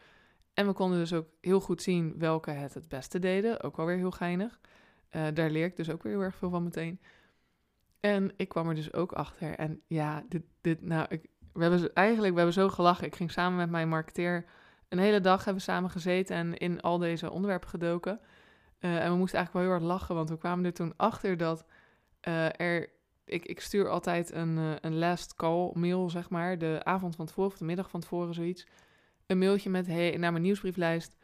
En 0.54 0.68
we 0.68 0.74
konden 0.74 1.00
dus 1.00 1.14
ook 1.14 1.28
heel 1.42 1.60
goed 1.60 1.82
zien 1.82 2.14
welke 2.18 2.52
het 2.52 2.74
het 2.74 2.88
beste 2.88 3.20
deden. 3.20 3.62
Ook 3.62 3.80
alweer 3.80 3.98
heel 3.98 4.12
geinig. 4.12 4.60
Uh, 5.12 5.28
daar 5.34 5.50
leer 5.50 5.66
ik 5.66 5.76
dus 5.76 5.90
ook 5.90 6.04
weer 6.04 6.14
heel 6.14 6.22
erg 6.22 6.36
veel 6.36 6.50
van 6.50 6.64
meteen. 6.64 7.00
En 8.00 8.32
ik 8.36 8.50
kwam 8.50 8.70
er 8.70 8.76
dus 8.76 8.94
ook 8.94 9.12
achter. 9.12 9.56
En 9.56 9.82
ja, 9.88 10.24
dit, 10.30 10.44
dit 10.62 10.82
nou, 10.82 11.06
ik, 11.10 11.30
we 11.54 11.62
hebben 11.62 11.94
eigenlijk, 11.94 12.32
we 12.32 12.40
hebben 12.40 12.62
zo 12.62 12.70
gelachen. 12.70 13.06
Ik 13.06 13.16
ging 13.16 13.32
samen 13.32 13.58
met 13.58 13.70
mijn 13.70 13.90
marketeer 13.90 14.46
een 14.90 15.00
hele 15.00 15.22
dag 15.22 15.46
hebben 15.46 15.64
we 15.66 15.72
samen 15.72 15.90
gezeten 15.90 16.36
en 16.36 16.58
in 16.58 16.82
al 16.82 16.98
deze 16.98 17.32
onderwerpen 17.32 17.70
gedoken. 17.70 18.20
Uh, 18.80 19.04
en 19.04 19.12
we 19.12 19.18
moesten 19.18 19.38
eigenlijk 19.38 19.54
wel 19.54 19.62
heel 19.62 19.72
hard 19.72 20.00
lachen, 20.00 20.16
want 20.16 20.30
we 20.30 20.38
kwamen 20.38 20.66
er 20.66 20.74
toen 20.74 20.94
achter 20.98 21.38
dat 21.38 21.66
uh, 22.28 22.60
er... 22.60 22.90
Ik, 23.26 23.46
ik, 23.46 23.60
stuur 23.60 23.90
altijd 23.90 24.34
een, 24.34 24.58
uh, 24.58 24.72
een 24.82 24.98
last 24.98 25.36
call 25.36 25.72
mail, 25.74 26.10
zeg 26.10 26.30
maar, 26.30 26.58
de 26.58 26.80
avond 26.84 27.16
van 27.16 27.26
tevoren 27.26 27.52
of 27.52 27.58
de 27.58 27.66
middag 27.66 27.90
van 27.90 28.00
tevoren, 28.00 28.34
zoiets. 28.34 28.68
Een 29.26 29.38
mailtje 29.38 29.70
met, 29.70 29.88
hey, 29.88 30.18
naar 30.18 30.32
mijn 30.32 30.44
nieuwsbrieflijst. 30.44 31.18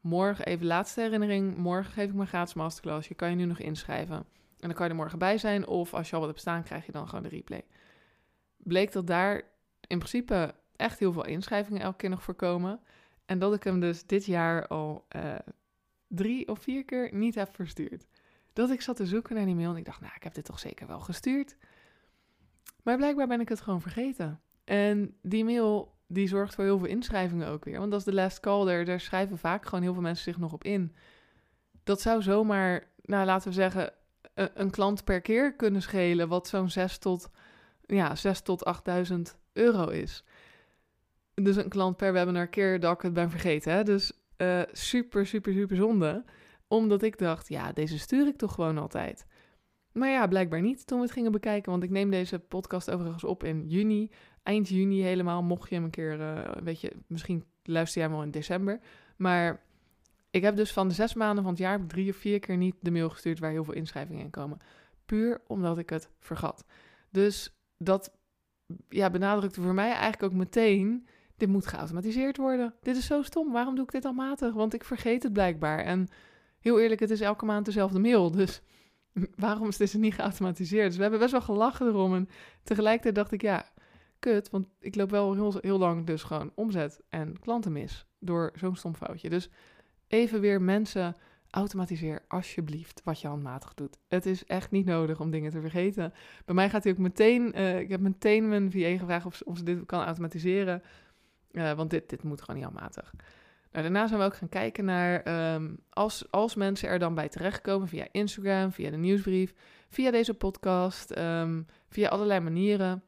Morgen 0.00 0.44
even 0.44 0.66
laatste 0.66 1.00
herinnering, 1.00 1.56
morgen 1.56 1.92
geef 1.92 2.08
ik 2.08 2.14
mijn 2.14 2.28
gratis 2.28 2.54
masterclass. 2.54 3.08
Je 3.08 3.14
kan 3.14 3.30
je 3.30 3.36
nu 3.36 3.44
nog 3.44 3.58
inschrijven. 3.58 4.16
En 4.16 4.68
dan 4.68 4.72
kan 4.72 4.84
je 4.84 4.90
er 4.90 4.98
morgen 4.98 5.18
bij 5.18 5.38
zijn, 5.38 5.66
of 5.66 5.94
als 5.94 6.08
je 6.08 6.14
al 6.14 6.20
wat 6.20 6.28
hebt 6.28 6.40
staan, 6.40 6.62
krijg 6.62 6.86
je 6.86 6.92
dan 6.92 7.08
gewoon 7.08 7.22
de 7.22 7.28
replay. 7.28 7.64
Bleek 8.56 8.92
dat 8.92 9.06
daar 9.06 9.42
in 9.86 9.98
principe 9.98 10.54
echt 10.76 10.98
heel 10.98 11.12
veel 11.12 11.26
inschrijvingen 11.26 11.82
elke 11.82 11.96
keer 11.96 12.10
nog 12.10 12.22
voorkomen. 12.22 12.80
En 13.26 13.38
dat 13.38 13.54
ik 13.54 13.64
hem 13.64 13.80
dus 13.80 14.06
dit 14.06 14.24
jaar 14.24 14.66
al 14.66 15.06
drie 16.14 16.48
of 16.48 16.58
vier 16.58 16.84
keer 16.84 17.14
niet 17.14 17.34
heb 17.34 17.54
verstuurd. 17.54 18.06
Dat 18.52 18.70
ik 18.70 18.80
zat 18.80 18.96
te 18.96 19.06
zoeken 19.06 19.34
naar 19.34 19.44
die 19.44 19.54
mail 19.54 19.70
en 19.70 19.76
ik 19.76 19.84
dacht, 19.84 20.00
nou, 20.00 20.12
ik 20.16 20.22
heb 20.22 20.34
dit 20.34 20.44
toch 20.44 20.58
zeker 20.58 20.86
wel 20.86 21.00
gestuurd. 21.00 21.56
Maar 22.82 22.96
blijkbaar 22.96 23.26
ben 23.26 23.40
ik 23.40 23.48
het 23.48 23.60
gewoon 23.60 23.80
vergeten. 23.80 24.40
En 24.64 25.14
die 25.22 25.44
mail, 25.44 25.94
die 26.06 26.28
zorgt 26.28 26.54
voor 26.54 26.64
heel 26.64 26.78
veel 26.78 26.88
inschrijvingen 26.88 27.48
ook 27.48 27.64
weer. 27.64 27.78
Want 27.78 27.94
is 27.94 28.04
de 28.04 28.14
last 28.14 28.40
call, 28.40 28.64
daar, 28.64 28.84
daar 28.84 29.00
schrijven 29.00 29.38
vaak 29.38 29.64
gewoon 29.64 29.82
heel 29.82 29.92
veel 29.92 30.02
mensen 30.02 30.24
zich 30.24 30.38
nog 30.38 30.52
op 30.52 30.64
in. 30.64 30.94
Dat 31.82 32.00
zou 32.00 32.22
zomaar, 32.22 32.86
nou, 33.02 33.26
laten 33.26 33.48
we 33.48 33.54
zeggen, 33.54 33.92
een, 34.34 34.50
een 34.54 34.70
klant 34.70 35.04
per 35.04 35.20
keer 35.20 35.54
kunnen 35.54 35.82
schelen, 35.82 36.28
wat 36.28 36.48
zo'n 36.48 36.70
6 36.70 36.98
tot, 36.98 37.30
ja, 37.86 38.14
6 38.14 38.40
tot 38.40 38.82
8.000 39.10 39.16
euro 39.52 39.88
is. 39.88 40.24
Dus 41.34 41.56
een 41.56 41.68
klant 41.68 41.96
per 41.96 42.12
webinar 42.12 42.46
keer 42.46 42.80
dat 42.80 42.94
ik 42.94 43.02
het 43.02 43.12
ben 43.12 43.30
vergeten. 43.30 43.72
Hè? 43.72 43.82
Dus 43.82 44.12
uh, 44.42 44.62
super, 44.72 45.26
super, 45.26 45.52
super 45.52 45.76
zonde. 45.76 46.24
Omdat 46.68 47.02
ik 47.02 47.18
dacht, 47.18 47.48
ja, 47.48 47.72
deze 47.72 47.98
stuur 47.98 48.26
ik 48.26 48.36
toch 48.36 48.54
gewoon 48.54 48.78
altijd. 48.78 49.26
Maar 49.92 50.08
ja, 50.08 50.26
blijkbaar 50.26 50.60
niet 50.60 50.86
toen 50.86 50.98
we 50.98 51.04
het 51.04 51.12
gingen 51.12 51.32
bekijken. 51.32 51.70
Want 51.70 51.82
ik 51.82 51.90
neem 51.90 52.10
deze 52.10 52.38
podcast 52.38 52.90
overigens 52.90 53.24
op 53.24 53.44
in 53.44 53.68
juni. 53.68 54.10
Eind 54.42 54.68
juni 54.68 55.02
helemaal. 55.02 55.42
Mocht 55.42 55.68
je 55.68 55.74
hem 55.74 55.84
een 55.84 55.90
keer, 55.90 56.20
uh, 56.20 56.50
weet 56.62 56.80
je, 56.80 56.92
misschien 57.06 57.44
luister 57.62 58.02
jij 58.02 58.10
al 58.10 58.22
in 58.22 58.30
december. 58.30 58.80
Maar 59.16 59.62
ik 60.30 60.42
heb 60.42 60.56
dus 60.56 60.72
van 60.72 60.88
de 60.88 60.94
zes 60.94 61.14
maanden 61.14 61.42
van 61.42 61.52
het 61.52 61.62
jaar 61.62 61.86
drie 61.86 62.10
of 62.10 62.16
vier 62.16 62.38
keer 62.38 62.56
niet 62.56 62.76
de 62.80 62.90
mail 62.90 63.10
gestuurd 63.10 63.38
waar 63.38 63.50
heel 63.50 63.64
veel 63.64 63.74
inschrijvingen 63.74 64.24
in 64.24 64.30
komen. 64.30 64.58
Puur 65.06 65.40
omdat 65.46 65.78
ik 65.78 65.90
het 65.90 66.10
vergat. 66.20 66.64
Dus 67.10 67.56
dat 67.78 68.16
ja, 68.88 69.10
benadrukte 69.10 69.60
voor 69.60 69.74
mij 69.74 69.90
eigenlijk 69.90 70.22
ook 70.22 70.38
meteen 70.38 71.06
dit 71.42 71.50
moet 71.50 71.66
geautomatiseerd 71.66 72.36
worden. 72.36 72.74
Dit 72.82 72.96
is 72.96 73.06
zo 73.06 73.22
stom. 73.22 73.52
Waarom 73.52 73.74
doe 73.74 73.84
ik 73.84 73.90
dit 73.90 74.04
al 74.04 74.12
matig? 74.12 74.54
Want 74.54 74.74
ik 74.74 74.84
vergeet 74.84 75.22
het 75.22 75.32
blijkbaar. 75.32 75.78
En 75.78 76.08
heel 76.60 76.80
eerlijk, 76.80 77.00
het 77.00 77.10
is 77.10 77.20
elke 77.20 77.44
maand 77.44 77.64
dezelfde 77.64 77.98
mail. 77.98 78.30
Dus 78.30 78.62
waarom 79.36 79.68
is 79.68 79.76
dit 79.76 79.94
niet 79.94 80.14
geautomatiseerd? 80.14 80.86
Dus 80.86 80.96
we 80.96 81.02
hebben 81.02 81.20
best 81.20 81.32
wel 81.32 81.40
gelachen 81.40 81.86
erom. 81.86 82.14
En 82.14 82.28
tegelijkertijd 82.62 83.14
dacht 83.14 83.32
ik, 83.32 83.42
ja, 83.42 83.66
kut. 84.18 84.50
Want 84.50 84.66
ik 84.80 84.94
loop 84.94 85.10
wel 85.10 85.34
heel, 85.34 85.54
heel 85.60 85.78
lang 85.78 86.06
dus 86.06 86.22
gewoon 86.22 86.52
omzet 86.54 87.00
en 87.08 87.38
klanten 87.40 87.72
mis. 87.72 88.06
Door 88.18 88.52
zo'n 88.54 88.76
stom 88.76 88.94
foutje. 88.94 89.28
Dus 89.28 89.50
even 90.08 90.40
weer 90.40 90.62
mensen 90.62 91.16
automatiseer 91.50 92.24
alsjeblieft 92.28 93.00
wat 93.04 93.20
je 93.20 93.28
handmatig 93.28 93.74
doet. 93.74 93.98
Het 94.08 94.26
is 94.26 94.44
echt 94.44 94.70
niet 94.70 94.86
nodig 94.86 95.20
om 95.20 95.30
dingen 95.30 95.50
te 95.50 95.60
vergeten. 95.60 96.12
Bij 96.44 96.54
mij 96.54 96.70
gaat 96.70 96.84
hij 96.84 96.92
ook 96.92 96.98
meteen, 96.98 97.60
uh, 97.60 97.78
ik 97.78 97.88
heb 97.88 98.00
meteen 98.00 98.48
mijn 98.48 98.70
VA 98.70 98.96
gevraagd 98.98 99.26
of, 99.26 99.40
of 99.44 99.58
ze 99.58 99.64
dit 99.64 99.86
kan 99.86 100.04
automatiseren. 100.04 100.82
Uh, 101.52 101.72
want 101.72 101.90
dit, 101.90 102.08
dit 102.08 102.22
moet 102.22 102.40
gewoon 102.40 102.56
niet 102.56 102.64
handmatig. 102.64 103.12
Nou, 103.72 103.84
daarna 103.84 104.06
zijn 104.06 104.20
we 104.20 104.26
ook 104.26 104.36
gaan 104.36 104.48
kijken 104.48 104.84
naar 104.84 105.52
um, 105.54 105.78
als, 105.90 106.30
als 106.30 106.54
mensen 106.54 106.88
er 106.88 106.98
dan 106.98 107.14
bij 107.14 107.28
terechtkomen 107.28 107.88
via 107.88 108.06
Instagram, 108.10 108.72
via 108.72 108.90
de 108.90 108.96
nieuwsbrief, 108.96 109.54
via 109.88 110.10
deze 110.10 110.34
podcast, 110.34 111.18
um, 111.18 111.66
via 111.88 112.08
allerlei 112.08 112.40
manieren. 112.40 113.02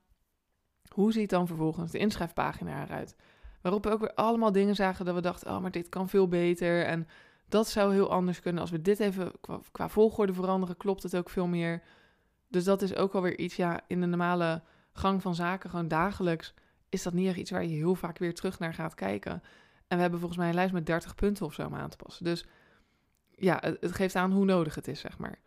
Hoe 0.89 1.13
ziet 1.13 1.31
dan 1.31 1.47
vervolgens 1.47 1.91
de 1.91 1.99
inschrijfpagina 1.99 2.83
eruit? 2.83 3.17
Waarop 3.61 3.85
we 3.85 3.91
ook 3.91 4.01
weer 4.01 4.15
allemaal 4.15 4.53
dingen 4.53 4.75
zagen 4.75 5.05
dat 5.05 5.15
we 5.15 5.21
dachten, 5.21 5.51
oh, 5.51 5.61
maar 5.61 5.71
dit 5.71 5.89
kan 5.89 6.09
veel 6.09 6.29
beter. 6.29 6.85
En 6.85 7.09
dat 7.49 7.69
zou 7.69 7.93
heel 7.93 8.11
anders 8.11 8.41
kunnen. 8.41 8.61
Als 8.61 8.71
we 8.71 8.81
dit 8.81 9.01
even 9.01 9.33
qua, 9.41 9.61
qua 9.73 9.89
volgorde 9.89 10.33
veranderen, 10.33 10.77
klopt 10.77 11.03
het 11.03 11.17
ook 11.17 11.31
veel 11.31 11.47
meer. 11.47 11.83
Dus 12.49 12.65
dat 12.65 12.83
is 12.83 12.95
ook 12.95 13.15
alweer 13.15 13.39
iets, 13.39 13.57
ja, 13.57 13.81
in 13.87 14.01
de 14.01 14.07
normale 14.07 14.63
gang 14.93 15.23
van 15.23 15.35
zaken, 15.35 15.71
gewoon 15.71 15.89
dagelijks 15.89 16.55
is 16.95 17.03
dat 17.03 17.13
niet 17.13 17.29
echt 17.29 17.37
iets 17.37 17.51
waar 17.51 17.65
je 17.65 17.75
heel 17.75 17.95
vaak 17.95 18.19
weer 18.19 18.35
terug 18.35 18.59
naar 18.59 18.75
gaat 18.75 18.95
kijken. 18.95 19.43
En 19.87 19.97
we 19.97 20.03
hebben 20.03 20.19
volgens 20.19 20.39
mij 20.39 20.49
een 20.49 20.55
lijst 20.55 20.73
met 20.73 20.87
30 20.87 21.15
punten 21.15 21.47
of 21.47 21.55
zo 21.55 21.67
om 21.67 21.75
aan 21.75 21.91
te 21.91 21.97
passen. 21.97 22.25
Dus 22.25 22.47
ja, 23.31 23.63
het, 23.81 23.93
geeft 23.93 24.15
aan 24.15 24.33
hoe 24.33 24.45
nodig 24.45 24.75
het 24.75 24.89
is, 24.89 25.01
zeg 25.01 25.19
maar. 25.19 25.39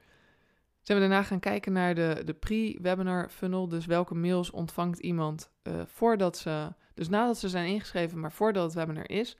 Zijn 0.82 1.00
we 1.00 1.08
daarna 1.08 1.24
gaan 1.24 1.40
kijken 1.40 1.74
naar 1.74 1.96
de, 1.96 2.22
de 2.26 2.34
pre-webinar 2.34 3.30
funnel. 3.30 3.68
Dus 3.68 3.86
welke 3.86 4.16
mails 4.16 4.52
ontvangt 4.52 5.00
iemand 5.00 5.52
uh, 5.64 5.82
voordat 5.86 6.38
ze... 6.38 6.74
Dus 6.94 7.10
nadat 7.10 7.38
ze 7.38 7.50
zijn 7.50 7.68
ingeschreven, 7.68 8.20
maar 8.20 8.32
voordat 8.32 8.64
het 8.64 8.74
webinar 8.74 9.10
is. 9.10 9.38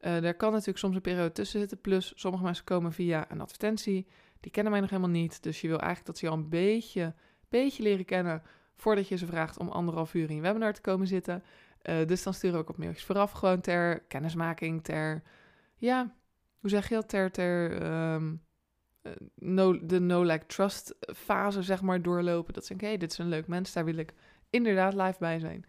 Uh, 0.00 0.20
daar 0.20 0.34
kan 0.34 0.50
natuurlijk 0.50 0.78
soms 0.78 0.94
een 0.94 1.00
periode 1.00 1.32
tussen 1.32 1.60
zitten. 1.60 1.80
Plus, 1.80 2.12
sommige 2.16 2.44
mensen 2.44 2.64
komen 2.64 2.92
via 2.92 3.30
een 3.30 3.40
advertentie. 3.40 4.06
Die 4.40 4.50
kennen 4.50 4.72
mij 4.72 4.80
nog 4.80 4.90
helemaal 4.90 5.10
niet. 5.10 5.42
Dus 5.42 5.60
je 5.60 5.68
wil 5.68 5.78
eigenlijk 5.78 6.06
dat 6.06 6.18
ze 6.18 6.28
al 6.28 6.36
een 6.36 6.48
beetje, 6.48 7.14
beetje 7.48 7.82
leren 7.82 8.04
kennen 8.04 8.42
voordat 8.78 9.08
je 9.08 9.16
ze 9.16 9.26
vraagt 9.26 9.58
om 9.58 9.68
anderhalf 9.68 10.14
uur 10.14 10.30
in 10.30 10.36
je 10.36 10.42
webinar 10.42 10.72
te 10.72 10.80
komen 10.80 11.06
zitten. 11.06 11.42
Uh, 11.82 12.06
dus 12.06 12.22
dan 12.22 12.34
sturen 12.34 12.56
we 12.56 12.62
ook 12.62 12.68
op 12.68 12.78
mailtjes 12.78 13.04
vooraf 13.04 13.30
gewoon 13.30 13.60
ter 13.60 14.00
kennismaking, 14.00 14.84
ter, 14.84 15.22
ja, 15.76 16.14
hoe 16.60 16.70
zeg 16.70 16.88
je 16.88 16.94
dat, 16.94 17.08
ter, 17.08 17.30
ter 17.30 17.82
um, 18.12 18.42
no, 19.34 19.86
de 19.86 20.00
no-like-trust 20.00 20.94
fase, 21.16 21.62
zeg 21.62 21.82
maar, 21.82 22.02
doorlopen. 22.02 22.54
Dat 22.54 22.62
ze 22.62 22.68
denken, 22.68 22.86
hé, 22.86 22.92
hey, 22.92 23.02
dit 23.02 23.12
is 23.12 23.18
een 23.18 23.28
leuk 23.28 23.46
mens, 23.46 23.72
daar 23.72 23.84
wil 23.84 23.96
ik 23.96 24.14
inderdaad 24.50 24.94
live 24.94 25.16
bij 25.18 25.38
zijn. 25.38 25.64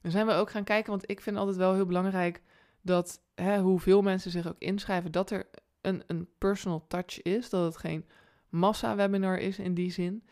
Dan 0.00 0.10
zijn 0.10 0.26
we 0.26 0.32
ook 0.32 0.50
gaan 0.50 0.64
kijken, 0.64 0.90
want 0.90 1.10
ik 1.10 1.20
vind 1.20 1.36
altijd 1.36 1.56
wel 1.56 1.74
heel 1.74 1.86
belangrijk 1.86 2.42
dat 2.82 3.20
hè, 3.34 3.58
hoeveel 3.60 4.02
mensen 4.02 4.30
zich 4.30 4.48
ook 4.48 4.58
inschrijven, 4.58 5.12
dat 5.12 5.30
er 5.30 5.46
een, 5.80 6.02
een 6.06 6.28
personal 6.38 6.86
touch 6.86 7.22
is, 7.22 7.50
dat 7.50 7.64
het 7.64 7.76
geen 7.76 8.06
massa-webinar 8.48 9.38
is 9.38 9.58
in 9.58 9.74
die 9.74 9.90
zin. 9.90 10.24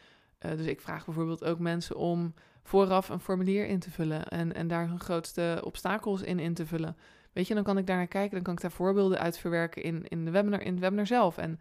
Uh, 0.45 0.57
dus 0.57 0.67
ik 0.67 0.81
vraag 0.81 1.05
bijvoorbeeld 1.05 1.45
ook 1.45 1.59
mensen 1.59 1.97
om 1.97 2.35
vooraf 2.63 3.09
een 3.09 3.21
formulier 3.21 3.67
in 3.67 3.79
te 3.79 3.91
vullen 3.91 4.29
en, 4.29 4.55
en 4.55 4.69
daar 4.69 4.89
hun 4.89 5.01
grootste 5.01 5.61
obstakels 5.65 6.23
in 6.23 6.39
in 6.39 6.55
te 6.55 6.67
vullen. 6.67 6.97
Weet 7.33 7.49
je, 7.49 7.55
dan 7.55 7.63
kan 7.63 7.79
ik 7.79 7.87
daar 7.87 7.97
naar 7.97 8.07
kijken, 8.07 8.35
dan 8.35 8.43
kan 8.43 8.55
ik 8.55 8.61
daar 8.61 8.71
voorbeelden 8.71 9.19
uit 9.19 9.39
verwerken 9.39 9.83
in, 9.83 10.09
in, 10.09 10.25
de 10.25 10.31
webinar, 10.31 10.61
in 10.63 10.73
het 10.73 10.81
webinar 10.81 11.07
zelf. 11.07 11.39
En 11.39 11.61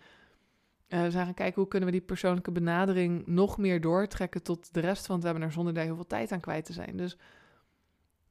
uh, 0.88 1.02
we 1.02 1.12
zijn 1.12 1.26
gaan 1.26 1.34
kijken 1.34 1.62
hoe 1.62 1.70
kunnen 1.70 1.90
we 1.90 1.96
die 1.96 2.06
persoonlijke 2.06 2.52
benadering 2.52 3.28
nog 3.28 3.58
meer 3.58 3.82
doortrekken 3.82 4.44
tot 4.44 4.74
de 4.74 4.80
rest 4.80 5.06
van 5.06 5.16
het 5.16 5.24
webinar 5.24 5.52
zonder 5.52 5.74
daar 5.74 5.84
heel 5.84 5.96
veel 5.96 6.08
tijd 6.08 6.32
aan 6.32 6.40
kwijt 6.40 6.66
te 6.66 6.74
zijn. 6.74 6.98
Dus 6.98 7.18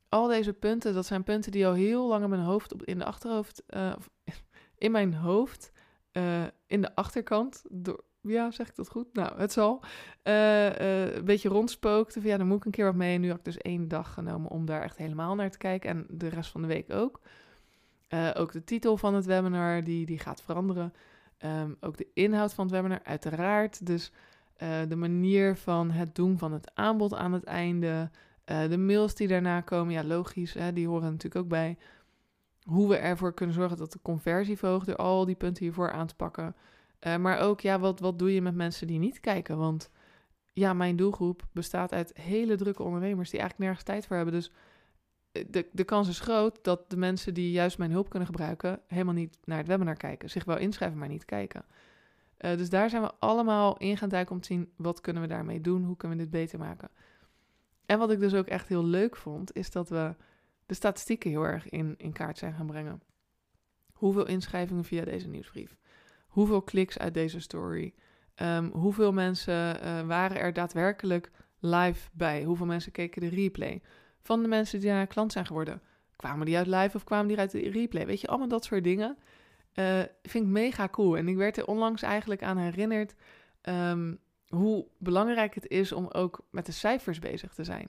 al 0.09 0.27
deze 0.27 0.53
punten, 0.53 0.95
dat 0.95 1.07
zijn 1.07 1.23
punten 1.23 1.53
die 1.53 1.67
al 1.67 1.73
heel 1.73 2.09
lang 2.09 2.23
in 2.23 2.31
mijn 2.31 2.43
hoofd, 2.43 2.75
in 2.85 2.99
de 2.99 3.05
achterhoofd, 3.05 3.63
uh, 3.69 3.93
in 4.79 4.91
mijn 4.91 5.15
hoofd, 5.15 5.73
in 6.67 6.81
de 6.81 6.95
achterkant, 6.95 7.65
door, 7.71 8.05
ja, 8.23 8.51
zeg 8.51 8.69
ik 8.69 8.77
dat 8.77 8.89
goed? 8.89 9.07
Nou, 9.13 9.39
het 9.39 9.53
zal. 9.53 9.83
Uh, 10.25 11.15
een 11.15 11.25
beetje 11.25 11.49
rondspookte. 11.49 12.21
Van, 12.21 12.31
ja, 12.31 12.37
dan 12.37 12.47
moet 12.47 12.57
ik 12.57 12.65
een 12.65 12.71
keer 12.71 12.85
wat 12.85 12.95
mee. 12.95 13.15
En 13.15 13.21
nu 13.21 13.29
heb 13.29 13.39
ik 13.39 13.45
dus 13.45 13.59
één 13.59 13.89
dag 13.89 14.13
genomen 14.13 14.51
om 14.51 14.67
daar 14.67 14.83
echt 14.83 14.97
helemaal 14.97 15.35
naar 15.35 15.51
te 15.51 15.59
kijken. 15.59 15.91
En 15.91 16.07
de 16.09 16.29
rest 16.29 16.51
van 16.51 16.61
de 16.61 16.69
week 16.69 16.93
ook. 16.93 17.21
Uh, 18.09 18.31
ook 18.35 18.53
de 18.53 18.65
titel 18.65 18.97
van 18.97 19.15
het 19.15 19.25
webinar, 19.25 19.85
die, 19.85 20.07
die 20.07 20.19
gaat 20.19 20.43
veranderen. 20.43 20.93
Um, 21.45 21.77
ook 21.81 21.97
de 21.97 22.07
inhoud 22.15 22.55
van 22.55 22.65
het 22.65 22.75
webinar, 22.75 23.01
uiteraard. 23.03 23.87
Dus 23.87 24.13
de 24.89 24.97
manier 24.97 25.57
van 25.57 25.91
het 25.91 26.15
doen 26.15 26.39
van 26.39 26.53
het 26.53 26.71
aanbod 26.75 27.15
aan 27.15 27.33
het 27.33 27.45
einde. 27.45 28.11
de 28.45 28.79
mails 28.79 29.15
die 29.15 29.29
daarna 29.29 29.61
komen, 29.61 29.93
ja, 29.93 30.05
logisch, 30.05 30.55
hè, 30.55 30.73
die 30.73 30.89
horen 30.89 31.11
natuurlijk 31.11 31.45
ook 31.45 31.49
bij. 31.49 31.79
Hoe 32.63 32.89
we 32.89 32.97
ervoor 32.97 33.35
kunnen 33.35 33.55
zorgen 33.55 33.77
dat 33.77 33.93
de 33.93 33.99
conversie 34.03 34.59
verhoogt 34.59 34.87
door 34.87 34.97
al 34.97 35.25
die 35.25 35.35
punten 35.35 35.65
hiervoor 35.65 35.93
aan 35.93 36.07
te 36.07 36.15
pakken. 36.15 36.55
Uh, 37.07 37.17
maar 37.17 37.39
ook, 37.39 37.61
ja, 37.61 37.79
wat, 37.79 38.01
wat 38.01 38.19
doe 38.19 38.35
je 38.35 38.43
met 38.43 38.55
mensen 38.55 38.87
die 38.87 38.99
niet 38.99 39.21
kijken? 39.21 39.59
Want 39.59 39.91
ja, 40.53 40.73
mijn 40.73 40.97
doelgroep 40.97 41.47
bestaat 41.53 41.93
uit 41.93 42.17
hele 42.17 42.57
drukke 42.57 42.83
ondernemers 42.83 43.31
die 43.31 43.41
eigenlijk 43.41 43.69
nergens 43.69 43.91
tijd 43.91 44.07
voor 44.07 44.17
hebben. 44.17 44.35
Dus 44.35 44.53
eh, 45.33 45.45
de, 45.49 45.69
de 45.73 45.85
kans 45.85 46.09
is 46.09 46.21
groot 46.21 46.59
dat 46.65 46.91
de 46.91 46.97
mensen 46.97 47.35
die 47.35 47.51
juist 47.51 47.79
mijn 47.79 47.91
hulp 47.91 48.09
kunnen 48.09 48.29
gebruiken, 48.29 48.81
helemaal 48.87 49.15
niet 49.15 49.39
naar 49.45 49.59
het 49.59 49.67
webinar 49.67 49.97
kijken. 49.97 50.31
Zich 50.31 50.45
wel 50.45 50.59
inschrijven, 50.59 50.99
maar 50.99 51.09
niet 51.09 51.25
kijken. 51.25 51.65
Uh, 52.39 52.57
dus 52.57 52.71
daar 52.71 52.91
zijn 52.91 53.03
we 53.03 53.13
allemaal 53.19 53.77
in 53.77 53.97
gaan 53.97 54.09
duiken 54.09 54.35
om 54.35 54.41
te 54.41 54.47
zien, 54.47 54.73
wat 54.77 55.01
kunnen 55.01 55.23
we 55.23 55.29
daarmee 55.29 55.61
doen? 55.61 55.85
Hoe 55.85 55.97
kunnen 55.97 56.19
we 56.19 56.23
dit 56.23 56.33
beter 56.33 56.59
maken? 56.59 56.91
En 57.87 57.99
wat 57.99 58.11
ik 58.11 58.19
dus 58.19 58.35
ook 58.35 58.47
echt 58.47 58.69
heel 58.69 58.85
leuk 58.85 59.17
vond, 59.17 59.57
is 59.57 59.71
dat 59.71 59.89
we 59.89 60.15
de 60.67 60.75
statistieken 60.75 61.31
heel 61.31 61.43
erg 61.43 61.69
in, 61.69 61.95
in 61.97 62.13
kaart 62.13 62.39
zijn 62.39 62.55
gaan 62.55 62.67
brengen. 62.67 63.03
Hoeveel 63.93 64.27
inschrijvingen 64.27 64.85
via 64.85 65.05
deze 65.05 65.29
nieuwsbrief? 65.29 65.77
Hoeveel 66.33 66.63
kliks 66.63 66.99
uit 66.99 67.15
deze 67.15 67.41
story? 67.41 67.95
Um, 68.37 68.71
hoeveel 68.71 69.13
mensen 69.13 69.85
uh, 69.85 70.01
waren 70.07 70.37
er 70.37 70.53
daadwerkelijk 70.53 71.31
live 71.59 72.09
bij? 72.13 72.43
Hoeveel 72.43 72.67
mensen 72.67 72.93
keken 72.93 73.21
de 73.21 73.29
replay? 73.29 73.83
Van 74.21 74.43
de 74.43 74.49
mensen 74.49 74.81
die 74.81 74.89
daar 74.89 75.07
klant 75.07 75.33
zijn 75.33 75.47
geworden. 75.47 75.83
Kwamen 76.17 76.47
die 76.47 76.57
uit 76.57 76.67
live 76.67 76.97
of 76.97 77.05
kwamen 77.05 77.29
die 77.29 77.39
uit 77.39 77.51
de 77.51 77.71
replay? 77.71 78.07
Weet 78.07 78.21
je, 78.21 78.27
allemaal 78.27 78.49
dat 78.49 78.65
soort 78.65 78.85
dingen. 78.85 79.19
Uh, 79.75 79.99
vind 80.23 80.45
ik 80.45 80.51
mega 80.51 80.89
cool. 80.89 81.17
En 81.17 81.29
ik 81.29 81.37
werd 81.37 81.57
er 81.57 81.67
onlangs 81.67 82.03
eigenlijk 82.03 82.43
aan 82.43 82.57
herinnerd 82.57 83.15
um, 83.63 84.19
hoe 84.49 84.87
belangrijk 84.99 85.55
het 85.55 85.69
is 85.69 85.93
om 85.93 86.09
ook 86.09 86.47
met 86.51 86.67
de 86.67 86.73
cijfers 86.73 87.19
bezig 87.19 87.55
te 87.55 87.65
zijn. 87.65 87.89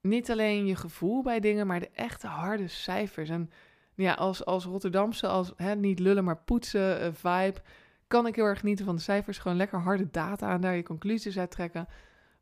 Niet 0.00 0.30
alleen 0.30 0.66
je 0.66 0.76
gevoel 0.76 1.22
bij 1.22 1.40
dingen, 1.40 1.66
maar 1.66 1.80
de 1.80 1.90
echte 1.90 2.26
harde 2.26 2.68
cijfers. 2.68 3.28
En 3.28 3.50
ja, 3.96 4.12
als, 4.12 4.44
als 4.44 4.64
Rotterdamse, 4.64 5.26
als 5.26 5.52
hè, 5.56 5.74
niet 5.74 5.98
lullen, 5.98 6.24
maar 6.24 6.42
poetsen, 6.42 7.02
uh, 7.02 7.08
vibe, 7.12 7.60
kan 8.06 8.26
ik 8.26 8.36
heel 8.36 8.44
erg 8.44 8.60
genieten 8.60 8.84
van 8.84 8.96
de 8.96 9.02
cijfers. 9.02 9.38
Gewoon 9.38 9.56
lekker 9.56 9.78
harde 9.78 10.10
data 10.10 10.52
en 10.52 10.60
daar 10.60 10.76
je 10.76 10.82
conclusies 10.82 11.38
uit 11.38 11.50
trekken. 11.50 11.88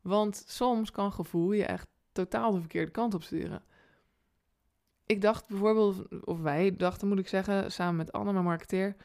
Want 0.00 0.44
soms 0.46 0.90
kan 0.90 1.12
gevoel 1.12 1.52
je 1.52 1.64
echt 1.64 1.88
totaal 2.12 2.52
de 2.52 2.60
verkeerde 2.60 2.90
kant 2.90 3.14
op 3.14 3.22
sturen. 3.22 3.62
Ik 5.06 5.20
dacht 5.20 5.48
bijvoorbeeld, 5.48 6.24
of 6.24 6.40
wij 6.40 6.76
dachten 6.76 7.08
moet 7.08 7.18
ik 7.18 7.28
zeggen, 7.28 7.72
samen 7.72 7.96
met 7.96 8.12
Anne, 8.12 8.32
mijn 8.32 8.44
marketeer. 8.44 8.96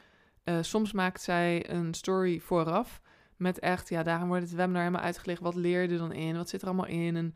Uh, 0.44 0.58
soms 0.62 0.92
maakt 0.92 1.22
zij 1.22 1.70
een 1.70 1.94
story 1.94 2.40
vooraf 2.40 3.02
met 3.36 3.60
echt, 3.60 3.90
ja, 3.90 4.04
daarom 4.04 4.28
wordt 4.28 4.44
het 4.44 4.54
webinar 4.54 4.82
helemaal 4.82 5.02
uitgelegd. 5.02 5.42
Wat 5.42 5.56
leer 5.56 5.82
je 5.82 5.88
er 5.88 5.98
dan 5.98 6.12
in? 6.12 6.38
Wat 6.38 6.50
zit 6.50 6.62
er 6.62 6.68
allemaal 6.68 6.86
in? 6.86 7.16
En 7.16 7.36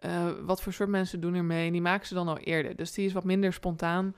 uh, 0.00 0.44
wat 0.46 0.62
voor 0.62 0.72
soort 0.72 0.88
mensen 0.88 1.20
doen 1.20 1.34
er 1.34 1.44
mee? 1.44 1.66
En 1.66 1.72
die 1.72 1.80
maken 1.80 2.06
ze 2.06 2.14
dan 2.14 2.28
al 2.28 2.38
eerder. 2.38 2.76
Dus 2.76 2.92
die 2.92 3.06
is 3.06 3.12
wat 3.12 3.24
minder 3.24 3.52
spontaan 3.52 4.14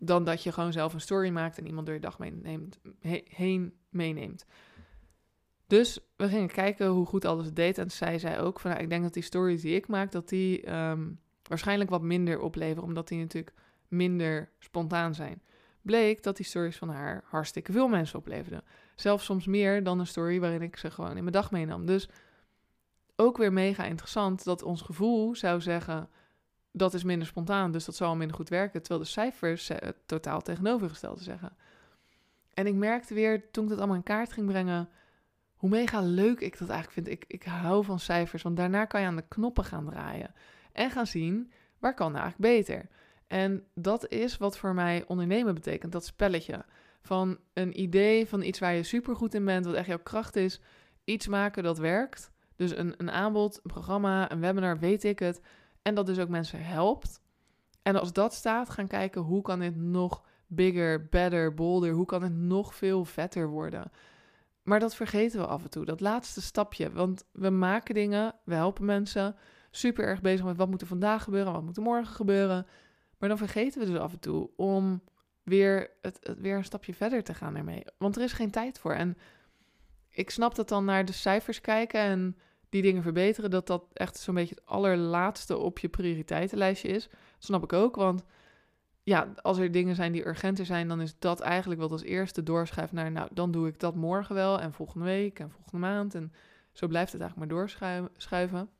dan 0.00 0.24
dat 0.24 0.42
je 0.42 0.52
gewoon 0.52 0.72
zelf 0.72 0.94
een 0.94 1.00
story 1.00 1.28
maakt 1.28 1.58
en 1.58 1.66
iemand 1.66 1.86
door 1.86 1.94
je 1.94 2.00
dag 2.00 2.18
meeneemt, 2.18 2.78
he, 3.00 3.20
heen 3.24 3.74
meeneemt. 3.88 4.46
Dus 5.66 5.98
we 6.16 6.28
gingen 6.28 6.48
kijken 6.48 6.86
hoe 6.86 7.06
goed 7.06 7.24
alles 7.24 7.46
het 7.46 7.56
deed. 7.56 7.78
En 7.78 7.90
zij 7.90 8.18
zei 8.18 8.38
ook 8.38 8.60
van, 8.60 8.70
nou, 8.70 8.82
ik 8.82 8.88
denk 8.88 9.02
dat 9.02 9.14
die 9.14 9.22
stories 9.22 9.62
die 9.62 9.74
ik 9.74 9.88
maak, 9.88 10.12
dat 10.12 10.28
die 10.28 10.74
um, 10.74 11.20
waarschijnlijk 11.42 11.90
wat 11.90 12.02
minder 12.02 12.40
opleveren, 12.40 12.82
omdat 12.82 13.08
die 13.08 13.18
natuurlijk 13.18 13.56
minder 13.88 14.50
spontaan 14.58 15.14
zijn. 15.14 15.42
Bleek 15.82 16.22
dat 16.22 16.36
die 16.36 16.46
stories 16.46 16.76
van 16.76 16.88
haar 16.88 17.24
hartstikke 17.26 17.72
veel 17.72 17.88
mensen 17.88 18.18
opleverden. 18.18 18.64
Zelfs 18.94 19.24
soms 19.24 19.46
meer 19.46 19.82
dan 19.82 19.98
een 19.98 20.06
story 20.06 20.40
waarin 20.40 20.62
ik 20.62 20.76
ze 20.76 20.90
gewoon 20.90 21.16
in 21.16 21.22
mijn 21.22 21.32
dag 21.32 21.50
meenam. 21.50 21.86
Dus 21.86 22.08
ook 23.16 23.36
weer 23.36 23.52
mega 23.52 23.84
interessant 23.84 24.44
dat 24.44 24.62
ons 24.62 24.82
gevoel 24.82 25.34
zou 25.34 25.60
zeggen 25.60 26.08
dat 26.72 26.94
is 26.94 27.04
minder 27.04 27.26
spontaan, 27.26 27.72
dus 27.72 27.84
dat 27.84 27.96
zal 27.96 28.16
minder 28.16 28.36
goed 28.36 28.48
werken. 28.48 28.80
Terwijl 28.80 29.00
de 29.00 29.10
cijfers 29.10 29.70
uh, 29.70 29.76
totaal 30.06 30.40
tegenovergestelde 30.40 31.22
zeggen. 31.22 31.56
En 32.54 32.66
ik 32.66 32.74
merkte 32.74 33.14
weer, 33.14 33.50
toen 33.50 33.64
ik 33.64 33.70
dat 33.70 33.78
allemaal 33.78 33.96
in 33.96 34.02
kaart 34.02 34.32
ging 34.32 34.46
brengen, 34.46 34.88
hoe 35.54 35.70
mega 35.70 36.00
leuk 36.00 36.40
ik 36.40 36.58
dat 36.58 36.68
eigenlijk 36.68 36.92
vind. 36.92 37.08
Ik, 37.08 37.24
ik 37.26 37.42
hou 37.42 37.84
van 37.84 38.00
cijfers, 38.00 38.42
want 38.42 38.56
daarna 38.56 38.84
kan 38.84 39.00
je 39.00 39.06
aan 39.06 39.16
de 39.16 39.28
knoppen 39.28 39.64
gaan 39.64 39.84
draaien. 39.84 40.34
En 40.72 40.90
gaan 40.90 41.06
zien, 41.06 41.52
waar 41.78 41.94
kan 41.94 42.12
nou 42.12 42.22
eigenlijk 42.22 42.54
beter? 42.54 42.88
En 43.26 43.64
dat 43.74 44.08
is 44.08 44.36
wat 44.36 44.58
voor 44.58 44.74
mij 44.74 45.04
ondernemen 45.06 45.54
betekent, 45.54 45.92
dat 45.92 46.04
spelletje. 46.04 46.64
Van 47.02 47.38
een 47.52 47.80
idee, 47.80 48.28
van 48.28 48.42
iets 48.42 48.58
waar 48.58 48.74
je 48.74 48.82
supergoed 48.82 49.34
in 49.34 49.44
bent, 49.44 49.64
wat 49.64 49.74
echt 49.74 49.86
jouw 49.86 50.02
kracht 50.02 50.36
is. 50.36 50.60
Iets 51.04 51.26
maken 51.26 51.62
dat 51.62 51.78
werkt. 51.78 52.30
Dus 52.56 52.76
een, 52.76 52.94
een 52.96 53.10
aanbod, 53.10 53.56
een 53.56 53.70
programma, 53.70 54.30
een 54.30 54.40
webinar, 54.40 54.78
weet 54.78 55.04
ik 55.04 55.18
het 55.18 55.40
en 55.82 55.94
dat 55.94 56.06
dus 56.06 56.18
ook 56.18 56.28
mensen 56.28 56.64
helpt. 56.64 57.20
En 57.82 58.00
als 58.00 58.12
dat 58.12 58.34
staat, 58.34 58.70
gaan 58.70 58.86
kijken 58.86 59.20
hoe 59.20 59.42
kan 59.42 59.58
dit 59.58 59.76
nog 59.76 60.24
bigger, 60.46 61.08
better, 61.08 61.54
bolder, 61.54 61.92
hoe 61.92 62.06
kan 62.06 62.22
het 62.22 62.34
nog 62.34 62.74
veel 62.74 63.04
vetter 63.04 63.48
worden. 63.48 63.90
Maar 64.62 64.80
dat 64.80 64.94
vergeten 64.94 65.40
we 65.40 65.46
af 65.46 65.62
en 65.62 65.70
toe, 65.70 65.84
dat 65.84 66.00
laatste 66.00 66.42
stapje. 66.42 66.92
Want 66.92 67.24
we 67.32 67.50
maken 67.50 67.94
dingen, 67.94 68.34
we 68.44 68.54
helpen 68.54 68.84
mensen, 68.84 69.36
super 69.70 70.04
erg 70.04 70.20
bezig 70.20 70.44
met 70.44 70.56
wat 70.56 70.70
moet 70.70 70.80
er 70.80 70.86
vandaag 70.86 71.22
gebeuren, 71.22 71.52
wat 71.52 71.62
moet 71.62 71.76
er 71.76 71.82
morgen 71.82 72.14
gebeuren. 72.14 72.66
Maar 73.18 73.28
dan 73.28 73.38
vergeten 73.38 73.80
we 73.80 73.86
dus 73.86 73.98
af 73.98 74.12
en 74.12 74.18
toe 74.18 74.50
om 74.56 75.02
weer, 75.42 75.90
het, 76.02 76.18
het, 76.22 76.40
weer 76.40 76.56
een 76.56 76.64
stapje 76.64 76.94
verder 76.94 77.22
te 77.22 77.34
gaan 77.34 77.56
ermee. 77.56 77.84
Want 77.98 78.16
er 78.16 78.22
is 78.22 78.32
geen 78.32 78.50
tijd 78.50 78.78
voor. 78.78 78.92
En 78.92 79.16
ik 80.08 80.30
snap 80.30 80.54
dat 80.54 80.68
dan 80.68 80.84
naar 80.84 81.04
de 81.04 81.12
cijfers 81.12 81.60
kijken 81.60 82.00
en 82.00 82.36
die 82.70 82.82
dingen 82.82 83.02
verbeteren, 83.02 83.50
dat 83.50 83.66
dat 83.66 83.84
echt 83.92 84.18
zo'n 84.18 84.34
beetje 84.34 84.54
het 84.54 84.66
allerlaatste 84.66 85.56
op 85.56 85.78
je 85.78 85.88
prioriteitenlijstje 85.88 86.88
is. 86.88 87.08
Dat 87.08 87.18
snap 87.38 87.62
ik 87.62 87.72
ook, 87.72 87.96
want 87.96 88.24
ja, 89.02 89.32
als 89.42 89.58
er 89.58 89.72
dingen 89.72 89.94
zijn 89.94 90.12
die 90.12 90.26
urgenter 90.26 90.66
zijn, 90.66 90.88
dan 90.88 91.00
is 91.00 91.18
dat 91.18 91.40
eigenlijk 91.40 91.80
wat 91.80 91.92
als 91.92 92.02
eerste 92.02 92.42
doorschuift 92.42 92.92
naar, 92.92 93.12
nou, 93.12 93.28
dan 93.32 93.50
doe 93.50 93.68
ik 93.68 93.80
dat 93.80 93.94
morgen 93.94 94.34
wel 94.34 94.60
en 94.60 94.72
volgende 94.72 95.04
week 95.04 95.38
en 95.38 95.50
volgende 95.50 95.86
maand. 95.86 96.14
En 96.14 96.32
zo 96.72 96.86
blijft 96.86 97.12
het 97.12 97.20
eigenlijk 97.20 97.50
maar 97.50 97.58
doorschuiven. 97.58 98.70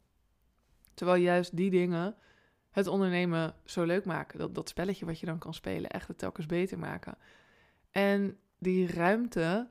Terwijl 0.95 1.23
juist 1.23 1.57
die 1.57 1.71
dingen 1.71 2.15
het 2.71 2.87
ondernemen 2.87 3.55
zo 3.65 3.85
leuk 3.85 4.05
maken. 4.05 4.39
Dat, 4.39 4.55
dat 4.55 4.69
spelletje 4.69 5.07
wat 5.07 5.21
je 5.21 5.27
dan 5.27 5.39
kan 5.39 5.55
spelen, 5.55 5.91
echt 5.91 6.09
het 6.09 6.19
telkens 6.19 6.47
beter 6.47 6.79
maken. 6.79 7.19
En 7.91 8.39
die 8.59 8.93
ruimte 8.93 9.69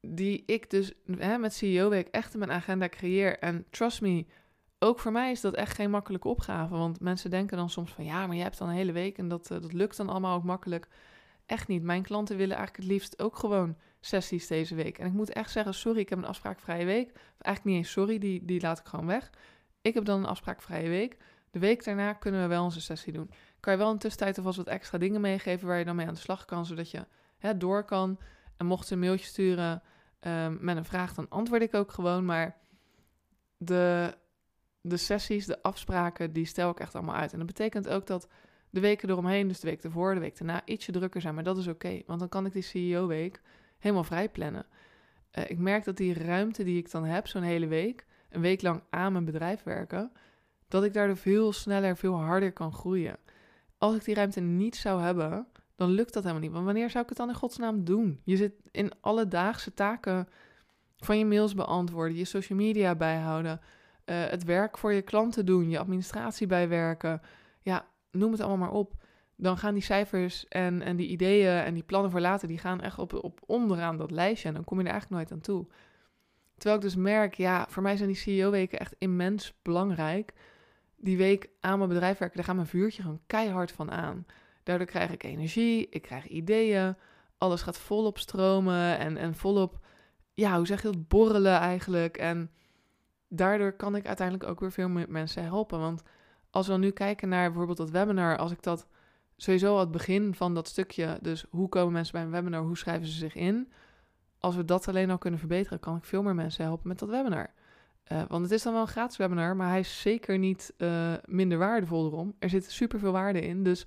die 0.00 0.42
ik 0.46 0.70
dus 0.70 0.92
hè, 1.18 1.38
met 1.38 1.54
CEO-week 1.54 2.08
echt 2.08 2.32
in 2.32 2.38
mijn 2.38 2.52
agenda 2.52 2.88
creëer. 2.88 3.38
En 3.38 3.66
trust 3.70 4.00
me, 4.00 4.26
ook 4.78 4.98
voor 4.98 5.12
mij 5.12 5.30
is 5.30 5.40
dat 5.40 5.54
echt 5.54 5.74
geen 5.74 5.90
makkelijke 5.90 6.28
opgave. 6.28 6.76
Want 6.76 7.00
mensen 7.00 7.30
denken 7.30 7.56
dan 7.56 7.70
soms 7.70 7.92
van 7.92 8.04
ja, 8.04 8.26
maar 8.26 8.36
je 8.36 8.42
hebt 8.42 8.58
dan 8.58 8.68
een 8.68 8.74
hele 8.74 8.92
week 8.92 9.18
en 9.18 9.28
dat, 9.28 9.50
uh, 9.50 9.60
dat 9.60 9.72
lukt 9.72 9.96
dan 9.96 10.08
allemaal 10.08 10.36
ook 10.36 10.44
makkelijk. 10.44 10.88
Echt 11.46 11.68
niet. 11.68 11.82
Mijn 11.82 12.02
klanten 12.02 12.36
willen 12.36 12.56
eigenlijk 12.56 12.84
het 12.84 12.92
liefst 12.92 13.22
ook 13.22 13.36
gewoon 13.36 13.76
sessies 14.00 14.46
deze 14.46 14.74
week. 14.74 14.98
En 14.98 15.06
ik 15.06 15.12
moet 15.12 15.32
echt 15.32 15.50
zeggen, 15.50 15.74
sorry, 15.74 15.98
ik 16.00 16.08
heb 16.08 16.18
een 16.18 16.24
afspraakvrije 16.24 16.84
week. 16.84 17.08
Of 17.10 17.40
eigenlijk 17.40 17.64
niet 17.64 17.76
eens 17.76 17.90
sorry, 17.90 18.18
die, 18.18 18.44
die 18.44 18.60
laat 18.60 18.78
ik 18.78 18.86
gewoon 18.86 19.06
weg. 19.06 19.30
Ik 19.80 19.94
heb 19.94 20.04
dan 20.04 20.18
een 20.18 20.26
afspraakvrije 20.26 20.88
week. 20.88 21.16
De 21.50 21.58
week 21.58 21.84
daarna 21.84 22.12
kunnen 22.12 22.42
we 22.42 22.46
wel 22.46 22.64
onze 22.64 22.80
sessie 22.80 23.12
doen. 23.12 23.30
Kan 23.60 23.72
je 23.72 23.78
wel 23.78 23.90
in 23.90 23.98
tussentijd 23.98 24.38
alvast 24.38 24.56
wat 24.56 24.66
extra 24.66 24.98
dingen 24.98 25.20
meegeven 25.20 25.66
waar 25.66 25.78
je 25.78 25.84
dan 25.84 25.96
mee 25.96 26.06
aan 26.06 26.14
de 26.14 26.20
slag 26.20 26.44
kan, 26.44 26.66
zodat 26.66 26.90
je 26.90 27.06
hè, 27.38 27.56
door 27.56 27.84
kan. 27.84 28.18
En 28.60 28.66
mocht 28.66 28.86
ze 28.86 28.92
een 28.92 28.98
mailtje 28.98 29.26
sturen 29.26 29.82
um, 30.20 30.58
met 30.60 30.76
een 30.76 30.84
vraag, 30.84 31.14
dan 31.14 31.28
antwoord 31.28 31.62
ik 31.62 31.74
ook 31.74 31.92
gewoon. 31.92 32.24
Maar 32.24 32.56
de, 33.56 34.14
de 34.80 34.96
sessies, 34.96 35.46
de 35.46 35.62
afspraken, 35.62 36.32
die 36.32 36.44
stel 36.44 36.70
ik 36.70 36.80
echt 36.80 36.94
allemaal 36.94 37.14
uit. 37.14 37.32
En 37.32 37.38
dat 37.38 37.46
betekent 37.46 37.88
ook 37.88 38.06
dat 38.06 38.28
de 38.70 38.80
weken 38.80 39.08
eromheen, 39.08 39.48
dus 39.48 39.60
de 39.60 39.68
week 39.68 39.82
ervoor, 39.82 40.14
de 40.14 40.20
week 40.20 40.38
daarna, 40.38 40.62
ietsje 40.64 40.92
drukker 40.92 41.20
zijn. 41.20 41.34
Maar 41.34 41.44
dat 41.44 41.58
is 41.58 41.66
oké, 41.66 42.02
want 42.06 42.20
dan 42.20 42.28
kan 42.28 42.46
ik 42.46 42.52
die 42.52 42.62
CEO-week 42.62 43.40
helemaal 43.78 44.04
vrij 44.04 44.28
plannen. 44.28 44.66
Uh, 45.38 45.50
ik 45.50 45.58
merk 45.58 45.84
dat 45.84 45.96
die 45.96 46.14
ruimte 46.14 46.64
die 46.64 46.78
ik 46.78 46.90
dan 46.90 47.04
heb, 47.04 47.26
zo'n 47.26 47.42
hele 47.42 47.66
week, 47.66 48.06
een 48.30 48.40
week 48.40 48.62
lang 48.62 48.82
aan 48.90 49.12
mijn 49.12 49.24
bedrijf 49.24 49.62
werken, 49.62 50.12
dat 50.68 50.84
ik 50.84 50.92
daardoor 50.92 51.16
veel 51.16 51.52
sneller, 51.52 51.96
veel 51.96 52.14
harder 52.14 52.52
kan 52.52 52.72
groeien. 52.72 53.16
Als 53.78 53.94
ik 53.94 54.04
die 54.04 54.14
ruimte 54.14 54.40
niet 54.40 54.76
zou 54.76 55.02
hebben, 55.02 55.46
dan 55.80 55.90
lukt 55.90 56.12
dat 56.12 56.22
helemaal 56.22 56.42
niet. 56.42 56.52
Want 56.52 56.64
wanneer 56.64 56.90
zou 56.90 57.02
ik 57.02 57.08
het 57.08 57.18
dan 57.18 57.28
in 57.28 57.34
godsnaam 57.34 57.84
doen? 57.84 58.20
Je 58.24 58.36
zit 58.36 58.52
in 58.70 58.92
alledaagse 59.00 59.74
taken 59.74 60.28
van 60.96 61.18
je 61.18 61.24
mails 61.24 61.54
beantwoorden, 61.54 62.16
je 62.16 62.24
social 62.24 62.58
media 62.58 62.94
bijhouden, 62.94 63.60
uh, 63.60 64.24
het 64.24 64.44
werk 64.44 64.78
voor 64.78 64.92
je 64.92 65.02
klanten 65.02 65.46
doen, 65.46 65.70
je 65.70 65.78
administratie 65.78 66.46
bijwerken. 66.46 67.20
Ja, 67.62 67.86
noem 68.10 68.32
het 68.32 68.40
allemaal 68.40 68.68
maar 68.68 68.78
op. 68.78 68.94
Dan 69.36 69.58
gaan 69.58 69.74
die 69.74 69.82
cijfers 69.82 70.48
en, 70.48 70.82
en 70.82 70.96
die 70.96 71.08
ideeën 71.08 71.62
en 71.62 71.74
die 71.74 71.82
plannen 71.82 72.10
voor 72.10 72.20
later, 72.20 72.48
die 72.48 72.58
gaan 72.58 72.80
echt 72.80 72.98
op, 72.98 73.12
op 73.24 73.40
onderaan 73.46 73.96
dat 73.96 74.10
lijstje. 74.10 74.48
En 74.48 74.54
dan 74.54 74.64
kom 74.64 74.78
je 74.78 74.84
er 74.84 74.90
eigenlijk 74.90 75.20
nooit 75.20 75.32
aan 75.32 75.46
toe. 75.46 75.66
Terwijl 76.54 76.76
ik 76.76 76.82
dus 76.82 76.96
merk, 76.96 77.34
ja, 77.34 77.66
voor 77.68 77.82
mij 77.82 77.96
zijn 77.96 78.08
die 78.08 78.18
CEO-weken 78.18 78.78
echt 78.78 78.94
immens 78.98 79.54
belangrijk. 79.62 80.32
Die 80.96 81.16
week 81.16 81.48
aan 81.60 81.78
mijn 81.78 81.90
bedrijf 81.90 82.18
werken, 82.18 82.36
daar 82.36 82.46
gaat 82.46 82.54
mijn 82.54 82.66
vuurtje 82.66 83.02
gewoon 83.02 83.20
keihard 83.26 83.72
van 83.72 83.90
aan. 83.90 84.26
Daardoor 84.62 84.86
krijg 84.86 85.10
ik 85.10 85.22
energie, 85.22 85.88
ik 85.90 86.02
krijg 86.02 86.26
ideeën, 86.26 86.96
alles 87.38 87.62
gaat 87.62 87.78
volop 87.78 88.18
stromen 88.18 88.98
en, 88.98 89.16
en 89.16 89.34
volop, 89.34 89.78
ja, 90.34 90.56
hoe 90.56 90.66
zeg 90.66 90.82
je 90.82 90.90
dat, 90.90 91.08
borrelen 91.08 91.58
eigenlijk. 91.58 92.16
En 92.16 92.50
daardoor 93.28 93.72
kan 93.72 93.96
ik 93.96 94.06
uiteindelijk 94.06 94.50
ook 94.50 94.60
weer 94.60 94.72
veel 94.72 94.88
meer 94.88 95.06
mensen 95.08 95.42
helpen. 95.42 95.78
Want 95.78 96.02
als 96.50 96.66
we 96.66 96.76
nu 96.76 96.90
kijken 96.90 97.28
naar 97.28 97.48
bijvoorbeeld 97.48 97.78
dat 97.78 97.90
webinar, 97.90 98.38
als 98.38 98.52
ik 98.52 98.62
dat 98.62 98.86
sowieso 99.36 99.74
aan 99.74 99.80
het 99.80 99.90
begin 99.90 100.34
van 100.34 100.54
dat 100.54 100.68
stukje, 100.68 101.18
dus 101.22 101.44
hoe 101.50 101.68
komen 101.68 101.92
mensen 101.92 102.12
bij 102.12 102.22
een 102.22 102.30
webinar, 102.30 102.62
hoe 102.62 102.76
schrijven 102.76 103.06
ze 103.06 103.12
zich 103.12 103.34
in, 103.34 103.72
als 104.38 104.56
we 104.56 104.64
dat 104.64 104.88
alleen 104.88 105.10
al 105.10 105.18
kunnen 105.18 105.38
verbeteren, 105.38 105.80
kan 105.80 105.96
ik 105.96 106.04
veel 106.04 106.22
meer 106.22 106.34
mensen 106.34 106.64
helpen 106.64 106.88
met 106.88 106.98
dat 106.98 107.08
webinar. 107.08 107.50
Uh, 108.12 108.22
want 108.28 108.42
het 108.42 108.52
is 108.52 108.62
dan 108.62 108.72
wel 108.72 108.82
een 108.82 108.88
gratis 108.88 109.16
webinar, 109.16 109.56
maar 109.56 109.68
hij 109.68 109.80
is 109.80 110.00
zeker 110.00 110.38
niet 110.38 110.74
uh, 110.78 111.12
minder 111.24 111.58
waardevol 111.58 112.06
erom. 112.06 112.34
Er 112.38 112.48
zit 112.48 112.70
superveel 112.70 113.12
waarde 113.12 113.40
in. 113.40 113.62
Dus 113.62 113.86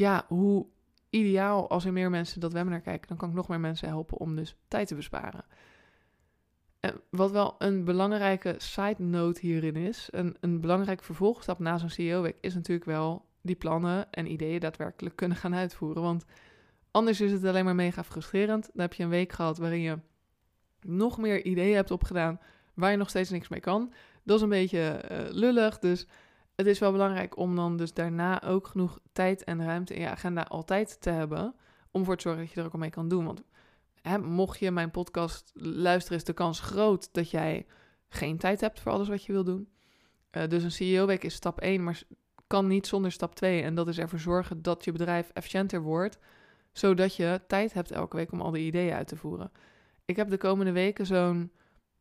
ja, 0.00 0.24
hoe 0.28 0.66
ideaal 1.10 1.68
als 1.70 1.84
er 1.84 1.92
meer 1.92 2.10
mensen 2.10 2.40
dat 2.40 2.52
webinar 2.52 2.80
kijken, 2.80 3.08
dan 3.08 3.16
kan 3.16 3.28
ik 3.28 3.34
nog 3.34 3.48
meer 3.48 3.60
mensen 3.60 3.88
helpen 3.88 4.18
om 4.18 4.36
dus 4.36 4.56
tijd 4.68 4.88
te 4.88 4.94
besparen. 4.94 5.44
En 6.80 7.00
wat 7.10 7.30
wel 7.30 7.54
een 7.58 7.84
belangrijke 7.84 8.54
side 8.58 9.02
note 9.02 9.40
hierin 9.40 9.76
is, 9.76 10.08
een, 10.10 10.36
een 10.40 10.60
belangrijke 10.60 11.04
vervolgstap 11.04 11.58
na 11.58 11.78
zo'n 11.78 11.90
CEO-week, 11.90 12.36
is 12.40 12.54
natuurlijk 12.54 12.86
wel 12.86 13.24
die 13.40 13.56
plannen 13.56 14.12
en 14.12 14.32
ideeën 14.32 14.60
daadwerkelijk 14.60 15.16
kunnen 15.16 15.36
gaan 15.36 15.54
uitvoeren. 15.54 16.02
Want 16.02 16.24
anders 16.90 17.20
is 17.20 17.32
het 17.32 17.44
alleen 17.44 17.64
maar 17.64 17.74
mega 17.74 18.04
frustrerend. 18.04 18.70
Dan 18.72 18.80
heb 18.80 18.92
je 18.92 19.02
een 19.02 19.08
week 19.08 19.32
gehad 19.32 19.58
waarin 19.58 19.80
je 19.80 19.98
nog 20.80 21.18
meer 21.18 21.44
ideeën 21.44 21.74
hebt 21.74 21.90
opgedaan 21.90 22.40
waar 22.74 22.90
je 22.90 22.96
nog 22.96 23.08
steeds 23.08 23.30
niks 23.30 23.48
mee 23.48 23.60
kan. 23.60 23.92
Dat 24.22 24.36
is 24.36 24.42
een 24.42 24.48
beetje 24.48 25.04
uh, 25.10 25.18
lullig, 25.28 25.78
dus 25.78 26.06
het 26.60 26.68
is 26.68 26.78
wel 26.78 26.92
belangrijk 26.92 27.36
om 27.36 27.56
dan 27.56 27.76
dus 27.76 27.94
daarna 27.94 28.42
ook 28.42 28.66
genoeg 28.66 29.00
tijd 29.12 29.44
en 29.44 29.64
ruimte 29.64 29.94
in 29.94 30.00
je 30.00 30.08
agenda 30.08 30.42
altijd 30.42 31.00
te 31.00 31.10
hebben. 31.10 31.54
Om 31.90 32.04
voor 32.04 32.16
te 32.16 32.22
zorgen 32.22 32.42
dat 32.42 32.52
je 32.52 32.60
er 32.60 32.66
ook 32.66 32.72
al 32.72 32.78
mee 32.78 32.90
kan 32.90 33.08
doen. 33.08 33.24
Want 33.24 33.42
hè, 34.02 34.18
mocht 34.18 34.58
je 34.58 34.70
mijn 34.70 34.90
podcast 34.90 35.50
luisteren, 35.54 36.18
is 36.18 36.24
de 36.24 36.32
kans 36.32 36.60
groot 36.60 37.08
dat 37.12 37.30
jij 37.30 37.66
geen 38.08 38.38
tijd 38.38 38.60
hebt 38.60 38.80
voor 38.80 38.92
alles 38.92 39.08
wat 39.08 39.24
je 39.24 39.32
wil 39.32 39.44
doen. 39.44 39.68
Uh, 40.32 40.48
dus 40.48 40.62
een 40.62 40.72
CEO-week 40.72 41.24
is 41.24 41.34
stap 41.34 41.60
1, 41.60 41.84
maar 41.84 42.02
kan 42.46 42.66
niet 42.66 42.86
zonder 42.86 43.12
stap 43.12 43.34
2. 43.34 43.62
En 43.62 43.74
dat 43.74 43.88
is 43.88 43.98
ervoor 43.98 44.18
zorgen 44.18 44.62
dat 44.62 44.84
je 44.84 44.92
bedrijf 44.92 45.30
efficiënter 45.32 45.82
wordt. 45.82 46.18
Zodat 46.72 47.16
je 47.16 47.40
tijd 47.46 47.72
hebt 47.72 47.90
elke 47.90 48.16
week 48.16 48.32
om 48.32 48.40
al 48.40 48.50
die 48.50 48.66
ideeën 48.66 48.94
uit 48.94 49.08
te 49.08 49.16
voeren. 49.16 49.52
Ik 50.04 50.16
heb 50.16 50.30
de 50.30 50.36
komende 50.36 50.72
weken 50.72 51.06
zo'n 51.06 51.52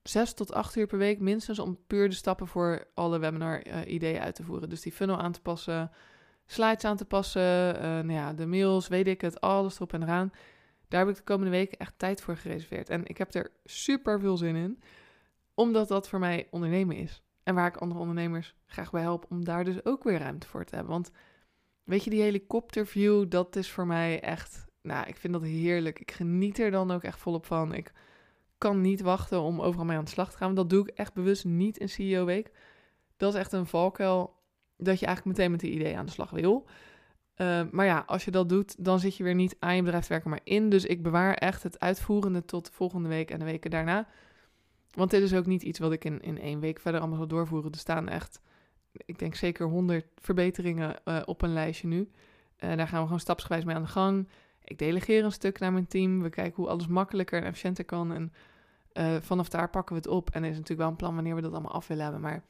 zes 0.04 0.34
tot 0.34 0.54
acht 0.54 0.76
uur 0.76 0.88
per 0.88 0.98
week 0.98 1.20
minstens 1.20 1.60
om 1.60 1.80
puur 1.88 2.10
de 2.10 2.16
stappen 2.16 2.48
voor 2.48 2.88
alle 2.94 3.20
webinar-ideeën 3.20 4.16
eh, 4.16 4.24
uit 4.24 4.36
te 4.36 4.44
voeren. 4.44 4.70
Dus 4.70 4.82
die 4.82 4.92
funnel 4.92 5.18
aan 5.18 5.32
te 5.32 5.42
passen, 5.42 5.92
slides 6.46 6.84
aan 6.84 6.98
te 6.98 7.06
passen, 7.06 7.76
uh, 7.76 7.82
nou 7.82 8.12
ja, 8.12 8.34
de 8.34 8.46
mails, 8.46 8.88
weet 8.88 9.08
ik 9.08 9.22
het, 9.22 9.42
alles 9.42 9.76
erop 9.76 9.94
en 9.94 10.04
eraan. 10.04 10.32
Daar 10.88 11.00
heb 11.00 11.10
ik 11.10 11.16
de 11.16 11.24
komende 11.24 11.52
weken 11.52 11.78
echt 11.78 11.94
tijd 11.98 12.22
voor 12.22 12.38
gereserveerd. 12.38 12.90
En 12.90 13.06
ik 13.06 13.18
heb 13.18 13.34
er 13.34 13.52
super 13.66 14.20
veel 14.20 14.38
zin 14.38 14.56
in, 14.56 14.82
omdat 15.54 15.88
dat 15.88 16.10
voor 16.10 16.20
mij 16.20 16.48
ondernemen 16.52 16.96
is. 16.96 17.22
En 17.44 17.56
waar 17.56 17.68
ik 17.68 17.78
andere 17.78 18.00
ondernemers 18.00 18.56
graag 18.66 18.92
bij 18.92 19.02
help 19.02 19.26
om 19.30 19.46
daar 19.46 19.64
dus 19.64 19.86
ook 19.86 20.04
weer 20.04 20.20
ruimte 20.20 20.48
voor 20.48 20.66
te 20.66 20.76
hebben. 20.76 20.94
Want 20.94 21.12
weet 21.84 22.04
je, 22.04 22.10
die 22.10 22.22
helikopterview, 22.22 23.30
dat 23.30 23.56
is 23.56 23.72
voor 23.72 23.88
mij 23.88 24.22
echt, 24.22 24.66
nou, 24.82 25.08
ik 25.08 25.16
vind 25.16 25.34
dat 25.34 25.42
heerlijk. 25.42 26.00
Ik 26.00 26.12
geniet 26.12 26.60
er 26.60 26.72
dan 26.72 26.92
ook 26.92 27.04
echt 27.04 27.20
volop 27.20 27.46
van. 27.46 27.74
Ik 27.74 27.92
kan 28.60 28.82
niet 28.82 29.02
wachten 29.02 29.42
om 29.42 29.62
overal 29.62 29.86
mee 29.86 29.98
aan 29.98 30.04
de 30.04 30.10
slag 30.10 30.32
te 30.32 30.38
gaan. 30.38 30.56
Dat 30.56 30.70
doe 30.70 30.88
ik 30.88 30.96
echt 30.96 31.14
bewust 31.14 31.46
niet 31.46 31.78
in 31.78 31.90
CEO 31.90 32.26
Week. 32.26 32.52
Dat 33.18 33.34
is 33.34 33.40
echt 33.40 33.52
een 33.52 33.66
valkuil 33.66 34.34
dat 34.78 35.00
je 35.00 35.06
eigenlijk 35.06 35.38
meteen 35.38 35.52
met 35.52 35.60
die 35.60 35.72
idee 35.72 35.98
aan 35.98 36.06
de 36.06 36.12
slag 36.12 36.30
wil. 36.30 36.68
Uh, 37.42 37.62
maar 37.72 37.86
ja, 37.86 38.04
als 38.06 38.26
je 38.26 38.32
dat 38.32 38.50
doet, 38.50 38.86
dan 38.86 39.00
zit 39.00 39.18
je 39.18 39.24
weer 39.24 39.36
niet 39.36 39.56
aan 39.60 39.76
je 39.76 39.84
bedrijf 39.84 40.24
maar 40.24 40.40
in. 40.44 40.70
Dus 40.70 40.86
ik 40.86 41.04
bewaar 41.04 41.34
echt 41.34 41.64
het 41.64 41.80
uitvoerende 41.80 42.46
tot 42.46 42.70
volgende 42.74 43.10
week 43.10 43.32
en 43.32 43.40
de 43.40 43.46
weken 43.46 43.72
daarna. 43.72 44.08
Want 44.94 45.12
dit 45.12 45.22
is 45.22 45.34
ook 45.34 45.46
niet 45.46 45.64
iets 45.64 45.80
wat 45.80 45.92
ik 45.92 46.06
in, 46.06 46.22
in 46.22 46.40
één 46.40 46.60
week 46.60 46.80
verder 46.80 47.00
allemaal 47.00 47.18
zal 47.18 47.28
doorvoeren. 47.28 47.72
Er 47.72 47.78
staan 47.78 48.08
echt, 48.08 48.42
ik 48.92 49.20
denk 49.20 49.36
zeker 49.36 49.68
100 49.68 50.06
verbeteringen 50.16 50.96
uh, 51.06 51.22
op 51.26 51.42
een 51.42 51.54
lijstje 51.54 51.88
nu. 51.88 52.00
Uh, 52.00 52.76
daar 52.76 52.88
gaan 52.88 53.00
we 53.00 53.06
gewoon 53.06 53.20
stapsgewijs 53.20 53.64
mee 53.64 53.76
aan 53.76 53.82
de 53.82 53.88
gang. 53.88 54.28
Ik 54.64 54.78
delegeer 54.78 55.24
een 55.24 55.32
stuk 55.32 55.60
naar 55.60 55.74
mijn 55.74 55.88
team. 55.88 56.22
We 56.22 56.30
kijken 56.30 56.56
hoe 56.56 56.68
alles 56.68 56.88
makkelijker 56.88 57.40
en 57.42 57.48
efficiënter 57.48 57.86
kan. 57.86 58.14
En 58.14 58.34
uh, 59.00 59.16
vanaf 59.20 59.50
daar 59.50 59.70
pakken 59.70 59.96
we 59.96 60.02
het 60.02 60.12
op. 60.12 60.30
En 60.30 60.44
er 60.44 60.50
is 60.50 60.56
natuurlijk 60.56 60.82
wel 60.82 60.90
een 60.90 60.96
plan 60.96 61.16
wanneer 61.16 61.36
we 61.36 61.42
dat 61.42 61.52
allemaal 61.52 61.72
af 61.72 61.88
willen 61.88 62.04
hebben. 62.04 62.22
Maar 62.22 62.44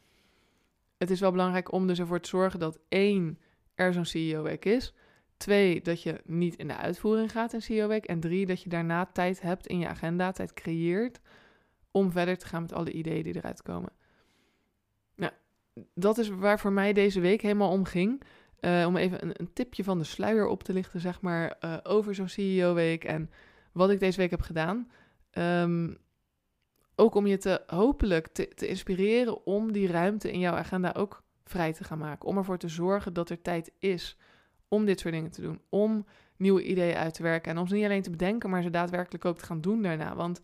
het 0.97 1.09
is 1.09 1.19
wel 1.19 1.31
belangrijk 1.31 1.71
om 1.71 1.87
dus 1.87 1.99
ervoor 1.99 2.19
te 2.19 2.29
zorgen 2.29 2.59
dat 2.59 2.79
één, 2.89 3.39
er 3.75 3.93
zo'n 3.93 4.05
CEO-week 4.05 4.65
is. 4.65 4.93
Twee, 5.37 5.81
dat 5.81 6.03
je 6.03 6.21
niet 6.25 6.55
in 6.55 6.67
de 6.67 6.75
uitvoering 6.75 7.31
gaat 7.31 7.53
in 7.53 7.61
CEO-week. 7.61 8.05
En 8.05 8.19
drie, 8.19 8.45
dat 8.45 8.63
je 8.63 8.69
daarna 8.69 9.05
tijd 9.05 9.41
hebt 9.41 9.67
in 9.67 9.79
je 9.79 9.87
agenda, 9.87 10.31
tijd 10.31 10.53
creëert 10.53 11.19
om 11.91 12.11
verder 12.11 12.37
te 12.37 12.45
gaan 12.45 12.61
met 12.61 12.73
alle 12.73 12.91
ideeën 12.91 13.23
die 13.23 13.35
eruit 13.35 13.61
komen. 13.61 13.91
Nou, 15.15 15.31
dat 15.93 16.17
is 16.17 16.29
waar 16.29 16.59
voor 16.59 16.71
mij 16.71 16.93
deze 16.93 17.19
week 17.19 17.41
helemaal 17.41 17.71
om 17.71 17.85
ging. 17.85 18.21
Uh, 18.59 18.85
om 18.87 18.97
even 18.97 19.23
een, 19.23 19.31
een, 19.33 19.53
tipje 19.53 19.83
van 19.83 19.97
de 19.97 20.03
sluier 20.03 20.47
op 20.47 20.63
te 20.63 20.73
lichten, 20.73 20.99
zeg 20.99 21.21
maar, 21.21 21.57
uh, 21.61 21.77
over 21.83 22.15
zo'n 22.15 22.27
CEO-week 22.27 23.03
en 23.03 23.31
wat 23.71 23.89
ik 23.89 23.99
deze 23.99 24.17
week 24.17 24.29
heb 24.29 24.41
gedaan. 24.41 24.91
Um, 25.33 25.97
ook 26.99 27.15
om 27.15 27.27
je 27.27 27.37
te 27.37 27.61
hopelijk 27.67 28.27
te, 28.27 28.47
te, 28.47 28.67
inspireren 28.67 29.45
om 29.45 29.71
die 29.71 29.87
ruimte 29.87 30.31
in 30.31 30.39
jouw 30.39 30.55
agenda 30.55 30.93
ook 30.97 31.23
vrij 31.43 31.73
te 31.73 31.83
gaan 31.83 31.97
maken. 31.97 32.27
Om 32.27 32.37
ervoor 32.37 32.57
te 32.57 32.67
zorgen 32.67 33.13
dat 33.13 33.29
er 33.29 33.41
tijd 33.41 33.71
is 33.79 34.17
om 34.67 34.85
dit 34.85 34.99
soort 34.99 35.13
dingen 35.13 35.31
te 35.31 35.41
doen. 35.41 35.61
Om 35.69 36.05
nieuwe 36.37 36.63
ideeën 36.63 36.95
uit 36.95 37.13
te 37.13 37.23
werken. 37.23 37.51
En 37.51 37.57
om 37.57 37.67
ze 37.67 37.75
niet 37.75 37.83
alleen 37.83 38.01
te 38.01 38.09
bedenken, 38.09 38.49
maar 38.49 38.61
ze 38.61 38.69
daadwerkelijk 38.69 39.25
ook 39.25 39.37
te 39.37 39.45
gaan 39.45 39.61
doen 39.61 39.81
daarna. 39.81 40.15
Want 40.15 40.41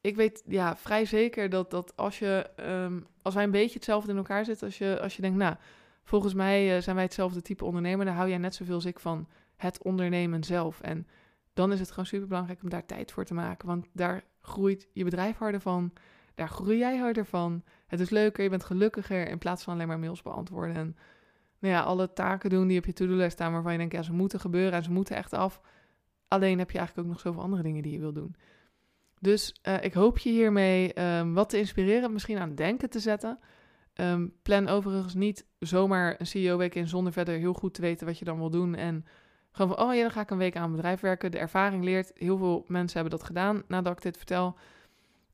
ik 0.00 0.16
weet 0.16 0.42
ja, 0.46 0.76
vrij 0.76 1.04
zeker 1.04 1.50
dat, 1.50 1.70
dat 1.70 1.96
als, 1.96 2.18
je, 2.18 2.50
um, 2.60 3.06
als 3.22 3.34
wij 3.34 3.44
een 3.44 3.50
beetje 3.50 3.74
hetzelfde 3.74 4.10
in 4.10 4.16
elkaar 4.16 4.44
zitten, 4.44 4.66
als 4.66 4.78
je, 4.78 5.00
als 5.00 5.16
je 5.16 5.22
denkt, 5.22 5.38
nou, 5.38 5.56
volgens 6.04 6.34
mij 6.34 6.76
uh, 6.76 6.82
zijn 6.82 6.96
wij 6.96 7.04
hetzelfde 7.04 7.42
type 7.42 7.64
ondernemer, 7.64 8.04
dan 8.04 8.14
hou 8.14 8.28
jij 8.28 8.38
net 8.38 8.54
zoveel 8.54 8.74
als 8.74 8.84
ik 8.84 9.00
van 9.00 9.28
het 9.56 9.82
ondernemen 9.82 10.44
zelf. 10.44 10.80
En 10.80 11.06
dan 11.52 11.72
is 11.72 11.80
het 11.80 11.90
gewoon 11.90 12.06
super 12.06 12.28
belangrijk 12.28 12.62
om 12.62 12.68
daar 12.68 12.86
tijd 12.86 13.12
voor 13.12 13.24
te 13.24 13.34
maken. 13.34 13.66
Want 13.66 13.86
daar 13.92 14.24
groeit 14.40 14.88
je 14.92 15.04
bedrijf 15.04 15.36
harder 15.36 15.60
van. 15.60 15.92
Daar 16.34 16.48
groei 16.48 16.78
jij 16.78 16.96
harder 16.96 17.26
van. 17.26 17.64
Het 17.86 18.00
is 18.00 18.10
leuker, 18.10 18.42
je 18.42 18.50
bent 18.50 18.64
gelukkiger 18.64 19.28
in 19.28 19.38
plaats 19.38 19.64
van 19.64 19.74
alleen 19.74 19.88
maar 19.88 19.98
mails 19.98 20.22
beantwoorden. 20.22 20.76
En 20.76 20.96
nou 21.58 21.74
ja, 21.74 21.80
alle 21.80 22.12
taken 22.12 22.50
doen 22.50 22.66
die 22.66 22.78
op 22.78 22.84
je 22.84 22.92
to-do-lijst 22.92 23.32
staan 23.32 23.52
waarvan 23.52 23.72
je 23.72 23.78
denkt, 23.78 23.94
ja, 23.94 24.02
ze 24.02 24.12
moeten 24.12 24.40
gebeuren 24.40 24.72
en 24.72 24.82
ze 24.82 24.90
moeten 24.90 25.16
echt 25.16 25.32
af. 25.32 25.60
Alleen 26.28 26.58
heb 26.58 26.70
je 26.70 26.78
eigenlijk 26.78 27.08
ook 27.08 27.14
nog 27.14 27.22
zoveel 27.22 27.42
andere 27.42 27.62
dingen 27.62 27.82
die 27.82 27.92
je 27.92 27.98
wil 27.98 28.12
doen. 28.12 28.34
Dus 29.18 29.54
uh, 29.68 29.84
ik 29.84 29.94
hoop 29.94 30.18
je 30.18 30.30
hiermee 30.30 31.02
um, 31.02 31.34
wat 31.34 31.48
te 31.48 31.58
inspireren, 31.58 32.12
misschien 32.12 32.38
aan 32.38 32.54
denken 32.54 32.90
te 32.90 33.00
zetten. 33.00 33.38
Um, 33.94 34.32
plan 34.42 34.68
overigens 34.68 35.14
niet 35.14 35.46
zomaar 35.58 36.14
een 36.18 36.26
CEO-week 36.26 36.74
in 36.74 36.88
zonder 36.88 37.12
verder 37.12 37.38
heel 37.38 37.52
goed 37.52 37.74
te 37.74 37.80
weten 37.80 38.06
wat 38.06 38.18
je 38.18 38.24
dan 38.24 38.38
wil 38.38 38.50
doen. 38.50 38.74
En 38.74 39.04
gewoon 39.50 39.76
van, 39.76 39.86
oh 39.86 39.94
ja, 39.94 40.00
dan 40.00 40.10
ga 40.10 40.20
ik 40.20 40.30
een 40.30 40.38
week 40.38 40.56
aan 40.56 40.64
een 40.64 40.76
bedrijf 40.76 41.00
werken. 41.00 41.30
De 41.30 41.38
ervaring 41.38 41.84
leert, 41.84 42.10
heel 42.14 42.36
veel 42.36 42.64
mensen 42.68 43.00
hebben 43.00 43.18
dat 43.18 43.26
gedaan 43.26 43.62
nadat 43.68 43.92
ik 43.92 44.02
dit 44.02 44.16
vertel. 44.16 44.56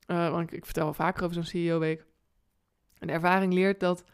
Uh, 0.07 0.31
want 0.31 0.42
ik, 0.42 0.57
ik, 0.57 0.64
vertel 0.64 0.85
wel 0.85 0.94
vaker 0.94 1.22
over 1.22 1.35
zo'n 1.35 1.44
CEO-week. 1.44 2.05
En 2.98 3.07
de 3.07 3.12
ervaring 3.12 3.52
leert 3.52 3.81
dat 3.81 4.05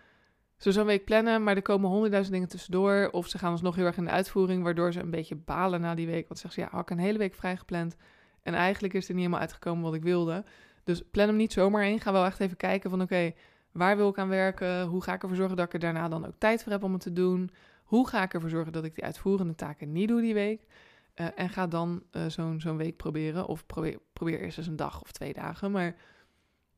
ze 0.56 0.72
zo'n 0.72 0.86
week 0.86 1.04
plannen, 1.04 1.42
maar 1.42 1.56
er 1.56 1.62
komen 1.62 1.88
honderdduizend 1.88 2.34
dingen 2.34 2.50
tussendoor. 2.50 3.08
Of 3.12 3.26
ze 3.28 3.38
gaan 3.38 3.58
nog 3.62 3.76
heel 3.76 3.86
erg 3.86 3.96
in 3.96 4.04
de 4.04 4.10
uitvoering, 4.10 4.62
waardoor 4.62 4.92
ze 4.92 5.00
een 5.00 5.10
beetje 5.10 5.36
balen 5.36 5.80
na 5.80 5.94
die 5.94 6.06
week. 6.06 6.28
Want 6.28 6.40
ze 6.40 6.46
zeggen 6.46 6.62
ze, 6.62 6.68
ja, 6.68 6.76
had 6.76 6.90
ik 6.90 6.96
een 6.96 7.04
hele 7.04 7.18
week 7.18 7.34
vrijgepland. 7.34 7.96
En 8.42 8.54
eigenlijk 8.54 8.94
is 8.94 9.04
er 9.04 9.10
niet 9.10 9.18
helemaal 9.18 9.40
uitgekomen 9.40 9.82
wat 9.82 9.94
ik 9.94 10.02
wilde. 10.02 10.44
Dus 10.84 11.02
plan 11.10 11.26
hem 11.26 11.36
niet 11.36 11.52
zomaar 11.52 11.86
in. 11.86 12.00
Ga 12.00 12.12
wel 12.12 12.24
echt 12.24 12.40
even 12.40 12.56
kijken 12.56 12.90
van, 12.90 13.02
oké, 13.02 13.32
waar 13.72 13.96
wil 13.96 14.08
ik 14.08 14.18
aan 14.18 14.28
werken? 14.28 14.82
Hoe 14.82 15.02
ga 15.02 15.14
ik 15.14 15.22
ervoor 15.22 15.36
zorgen 15.36 15.56
dat 15.56 15.66
ik 15.66 15.72
er 15.72 15.78
daarna 15.78 16.08
dan 16.08 16.26
ook 16.26 16.34
tijd 16.38 16.62
voor 16.62 16.72
heb 16.72 16.82
om 16.82 16.92
het 16.92 17.02
te 17.02 17.12
doen? 17.12 17.50
Hoe 17.92 18.08
ga 18.08 18.22
ik 18.22 18.34
ervoor 18.34 18.50
zorgen 18.50 18.72
dat 18.72 18.84
ik 18.84 18.94
die 18.94 19.04
uitvoerende 19.04 19.54
taken 19.54 19.92
niet 19.92 20.08
doe 20.08 20.20
die 20.20 20.34
week? 20.34 20.66
Uh, 21.14 21.26
en 21.34 21.48
ga 21.48 21.66
dan 21.66 22.02
uh, 22.12 22.26
zo'n 22.26 22.60
zo'n 22.60 22.76
week 22.76 22.96
proberen. 22.96 23.46
Of 23.46 23.66
probeer, 23.66 23.98
probeer 24.12 24.40
eerst 24.40 24.58
eens 24.58 24.66
een 24.66 24.76
dag 24.76 25.02
of 25.02 25.12
twee 25.12 25.32
dagen. 25.32 25.70
Maar 25.70 25.96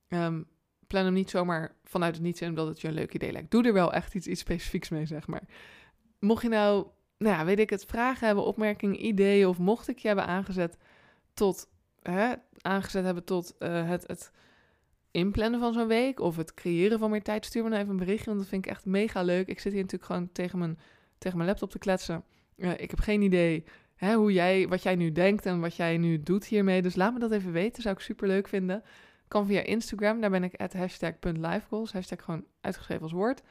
um, 0.08 0.46
plan 0.86 1.04
hem 1.04 1.12
niet 1.12 1.30
zomaar 1.30 1.74
vanuit 1.84 2.14
het 2.14 2.22
niets 2.24 2.40
in 2.40 2.48
omdat 2.48 2.66
het 2.66 2.80
je 2.80 2.88
een 2.88 2.94
leuk 2.94 3.14
idee 3.14 3.32
lijkt. 3.32 3.50
Doe 3.50 3.64
er 3.64 3.72
wel 3.72 3.92
echt 3.92 4.14
iets, 4.14 4.26
iets 4.26 4.40
specifieks 4.40 4.88
mee, 4.88 5.06
zeg 5.06 5.26
maar. 5.26 5.42
Mocht 6.18 6.42
je 6.42 6.48
nou, 6.48 6.86
nou 7.18 7.36
ja, 7.36 7.44
weet 7.44 7.58
ik 7.58 7.70
het, 7.70 7.84
vragen 7.84 8.26
hebben, 8.26 8.44
opmerkingen, 8.44 9.06
ideeën... 9.06 9.46
of 9.46 9.58
mocht 9.58 9.88
ik 9.88 9.98
je 9.98 10.06
hebben 10.06 10.26
aangezet 10.26 10.78
tot, 11.34 11.68
hè, 12.02 12.34
aangezet 12.60 13.04
hebben 13.04 13.24
tot 13.24 13.54
uh, 13.58 13.88
het, 13.88 14.06
het 14.06 14.30
inplannen 15.10 15.60
van 15.60 15.72
zo'n 15.72 15.86
week... 15.86 16.20
of 16.20 16.36
het 16.36 16.54
creëren 16.54 16.98
van 16.98 17.10
meer 17.10 17.22
tijd, 17.22 17.44
stuur 17.44 17.62
me 17.62 17.68
nou 17.68 17.80
even 17.80 17.92
een 17.92 18.04
berichtje... 18.04 18.26
want 18.26 18.38
dat 18.38 18.48
vind 18.48 18.64
ik 18.64 18.70
echt 18.70 18.84
mega 18.84 19.22
leuk. 19.22 19.48
Ik 19.48 19.60
zit 19.60 19.72
hier 19.72 19.82
natuurlijk 19.82 20.10
gewoon 20.10 20.32
tegen 20.32 20.58
mijn, 20.58 20.78
tegen 21.18 21.36
mijn 21.36 21.48
laptop 21.48 21.70
te 21.70 21.78
kletsen. 21.78 22.24
Uh, 22.56 22.70
ik 22.70 22.90
heb 22.90 23.00
geen 23.00 23.22
idee 23.22 23.64
hè, 23.96 24.14
hoe 24.14 24.32
jij, 24.32 24.68
wat 24.68 24.82
jij 24.82 24.94
nu 24.94 25.12
denkt 25.12 25.46
en 25.46 25.60
wat 25.60 25.76
jij 25.76 25.96
nu 25.96 26.22
doet 26.22 26.44
hiermee. 26.44 26.82
Dus 26.82 26.94
laat 26.94 27.12
me 27.12 27.18
dat 27.18 27.32
even 27.32 27.52
weten, 27.52 27.82
zou 27.82 27.94
ik 27.94 28.00
super 28.00 28.26
leuk 28.26 28.48
vinden. 28.48 28.82
Kan 29.28 29.46
via 29.46 29.60
Instagram, 29.60 30.20
daar 30.20 30.30
ben 30.30 30.44
ik 30.44 30.54
at 30.60 30.72
hashtag 30.72 31.14
gewoon 32.24 32.44
uitgeschreven 32.60 33.02
als 33.02 33.12
woord. 33.12 33.42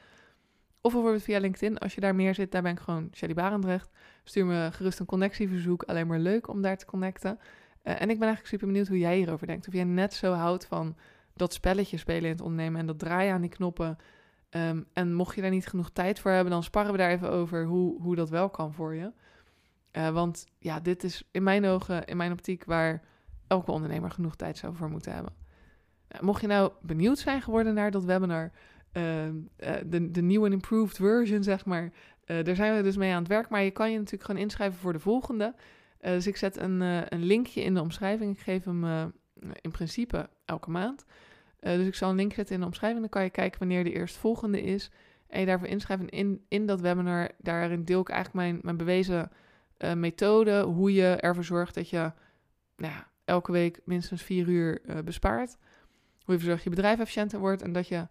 Of 0.80 0.92
bijvoorbeeld 0.92 1.22
via 1.22 1.38
LinkedIn, 1.38 1.78
als 1.78 1.94
je 1.94 2.00
daar 2.00 2.14
meer 2.14 2.34
zit, 2.34 2.52
daar 2.52 2.62
ben 2.62 2.72
ik 2.72 2.78
gewoon 2.78 3.08
Shelly 3.12 3.34
Barendrecht. 3.34 3.90
Stuur 4.24 4.46
me 4.46 4.68
gerust 4.72 4.98
een 4.98 5.06
connectieverzoek, 5.06 5.82
alleen 5.82 6.06
maar 6.06 6.18
leuk 6.18 6.48
om 6.48 6.62
daar 6.62 6.76
te 6.76 6.86
connecten. 6.86 7.38
Uh, 7.38 7.92
en 7.92 8.10
ik 8.10 8.18
ben 8.18 8.28
eigenlijk 8.28 8.46
super 8.46 8.66
benieuwd 8.66 8.88
hoe 8.88 8.98
jij 8.98 9.16
hierover 9.16 9.46
denkt. 9.46 9.68
Of 9.68 9.74
jij 9.74 9.84
net 9.84 10.14
zo 10.14 10.32
houdt 10.32 10.66
van 10.66 10.96
dat 11.34 11.52
spelletje 11.52 11.96
spelen 11.96 12.24
in 12.24 12.30
het 12.30 12.40
ondernemen 12.40 12.80
en 12.80 12.86
dat 12.86 12.98
draaien 12.98 13.34
aan 13.34 13.40
die 13.40 13.50
knoppen. 13.50 13.96
Um, 14.56 14.86
en 14.92 15.14
mocht 15.14 15.34
je 15.34 15.40
daar 15.40 15.50
niet 15.50 15.66
genoeg 15.66 15.90
tijd 15.90 16.18
voor 16.20 16.30
hebben, 16.30 16.52
dan 16.52 16.62
sparren 16.62 16.92
we 16.92 16.98
daar 16.98 17.10
even 17.10 17.30
over 17.30 17.64
hoe, 17.64 18.02
hoe 18.02 18.16
dat 18.16 18.30
wel 18.30 18.50
kan 18.50 18.72
voor 18.72 18.94
je. 18.94 19.12
Uh, 19.92 20.10
want 20.10 20.46
ja, 20.58 20.80
dit 20.80 21.04
is 21.04 21.28
in 21.30 21.42
mijn 21.42 21.64
ogen, 21.64 22.04
in 22.04 22.16
mijn 22.16 22.32
optiek, 22.32 22.64
waar 22.64 23.02
elke 23.46 23.70
ondernemer 23.70 24.10
genoeg 24.10 24.36
tijd 24.36 24.58
zou 24.58 24.76
voor 24.76 24.90
moeten 24.90 25.12
hebben. 25.12 25.32
Uh, 26.08 26.20
mocht 26.20 26.40
je 26.40 26.46
nou 26.46 26.72
benieuwd 26.82 27.18
zijn 27.18 27.42
geworden 27.42 27.74
naar 27.74 27.90
dat 27.90 28.04
webinar, 28.04 28.50
uh, 28.92 29.02
de, 29.86 30.10
de 30.10 30.22
nieuwe 30.22 30.50
improved 30.50 30.96
version, 30.96 31.42
zeg 31.42 31.64
maar, 31.64 31.92
daar 32.24 32.56
zijn 32.56 32.76
we 32.76 32.82
dus 32.82 32.96
mee 32.96 33.12
aan 33.12 33.18
het 33.18 33.28
werk. 33.28 33.48
Maar 33.48 33.62
je 33.62 33.70
kan 33.70 33.90
je 33.90 33.96
natuurlijk 33.96 34.24
gewoon 34.24 34.40
inschrijven 34.40 34.78
voor 34.78 34.92
de 34.92 34.98
volgende. 34.98 35.54
dus 35.98 36.26
ik 36.26 36.36
zet 36.36 36.56
een, 36.56 36.80
een 36.80 37.24
linkje 37.24 37.62
in 37.62 37.74
de 37.74 37.80
omschrijving. 37.80 38.32
Ik 38.32 38.42
geef 38.42 38.64
hem 38.64 39.12
in 39.60 39.70
principe 39.70 40.28
elke 40.44 40.70
maand. 40.70 41.04
Dus 41.64 41.86
ik 41.86 41.94
zal 41.94 42.10
een 42.10 42.16
link 42.16 42.32
zetten 42.32 42.54
in 42.54 42.60
de 42.60 42.66
omschrijving. 42.66 43.00
Dan 43.00 43.10
kan 43.10 43.22
je 43.22 43.30
kijken 43.30 43.58
wanneer 43.58 43.84
de 43.84 43.92
eerstvolgende 43.92 44.62
is. 44.62 44.90
En 45.26 45.40
je 45.40 45.46
daarvoor 45.46 45.68
inschrijven. 45.68 46.08
In, 46.08 46.44
in 46.48 46.66
dat 46.66 46.80
webinar, 46.80 47.30
daarin 47.38 47.84
deel 47.84 48.00
ik 48.00 48.08
eigenlijk 48.08 48.46
mijn, 48.46 48.58
mijn 48.62 48.76
bewezen 48.76 49.30
uh, 49.78 49.92
methode 49.92 50.62
hoe 50.62 50.92
je 50.92 51.16
ervoor 51.16 51.44
zorgt 51.44 51.74
dat 51.74 51.90
je 51.90 52.12
nou 52.76 53.02
elke 53.24 53.52
week 53.52 53.80
minstens 53.84 54.22
vier 54.22 54.48
uur 54.48 54.80
uh, 54.86 54.98
bespaart. 54.98 55.56
Hoe 56.24 56.34
je 56.34 56.40
ervoor 56.40 56.40
zorgt 56.40 56.64
dat 56.64 56.72
je 56.72 56.80
bedrijf 56.80 56.98
efficiënter 56.98 57.38
wordt 57.38 57.62
en 57.62 57.72
dat 57.72 57.88
je 57.88 58.08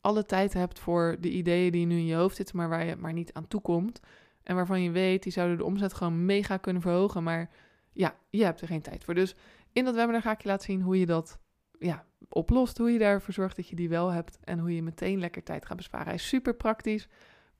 alle 0.00 0.24
tijd 0.24 0.52
hebt 0.52 0.78
voor 0.78 1.16
de 1.20 1.30
ideeën 1.30 1.72
die 1.72 1.86
nu 1.86 1.96
in 1.96 2.06
je 2.06 2.14
hoofd 2.14 2.36
zitten, 2.36 2.56
maar 2.56 2.68
waar 2.68 2.84
je 2.84 2.96
maar 2.96 3.12
niet 3.12 3.32
aan 3.32 3.48
toe 3.48 3.60
komt. 3.60 4.00
En 4.42 4.54
waarvan 4.54 4.82
je 4.82 4.90
weet, 4.90 5.22
die 5.22 5.32
zouden 5.32 5.56
de 5.56 5.64
omzet 5.64 5.94
gewoon 5.94 6.24
mega 6.24 6.56
kunnen 6.56 6.82
verhogen. 6.82 7.22
Maar 7.22 7.50
ja, 7.92 8.16
je 8.30 8.44
hebt 8.44 8.60
er 8.60 8.66
geen 8.66 8.82
tijd 8.82 9.04
voor. 9.04 9.14
Dus 9.14 9.34
in 9.72 9.84
dat 9.84 9.94
webinar 9.94 10.22
ga 10.22 10.32
ik 10.32 10.42
je 10.42 10.48
laten 10.48 10.64
zien 10.64 10.82
hoe 10.82 10.98
je 10.98 11.06
dat 11.06 11.38
ja, 11.78 12.04
oplost. 12.28 12.78
Hoe 12.78 12.90
je 12.90 12.98
ervoor 13.04 13.34
zorgt 13.34 13.56
dat 13.56 13.68
je 13.68 13.76
die 13.76 13.88
wel 13.88 14.12
hebt. 14.12 14.38
En 14.44 14.58
hoe 14.58 14.74
je 14.74 14.82
meteen 14.82 15.18
lekker 15.18 15.42
tijd 15.42 15.66
gaat 15.66 15.76
besparen. 15.76 16.06
Hij 16.06 16.14
is 16.14 16.28
super 16.28 16.54
praktisch, 16.54 17.08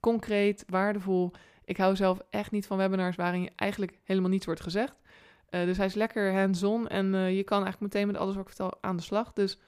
concreet, 0.01 0.65
waardevol. 0.67 1.33
Ik 1.65 1.77
hou 1.77 1.97
zelf 1.97 2.21
echt 2.31 2.51
niet 2.51 2.67
van 2.67 2.77
webinars 2.77 3.17
waarin 3.17 3.51
eigenlijk 3.57 3.99
helemaal 4.05 4.31
niets 4.31 4.47
wordt 4.47 4.61
gezegd. 4.61 4.95
Uh, 5.51 5.65
dus 5.65 5.77
hij 5.77 5.87
is 5.87 5.95
lekker 5.95 6.35
hands-on 6.35 6.89
en 6.89 7.15
uh, 7.15 7.37
je 7.37 7.45
kan 7.45 7.63
eigenlijk 7.63 7.93
meteen 7.93 8.07
met 8.07 8.17
alles 8.17 8.35
wat 8.35 8.43
ik 8.43 8.49
vertel 8.49 8.79
aan 8.81 8.97
de 8.97 9.03
slag. 9.03 9.33
Dus 9.33 9.59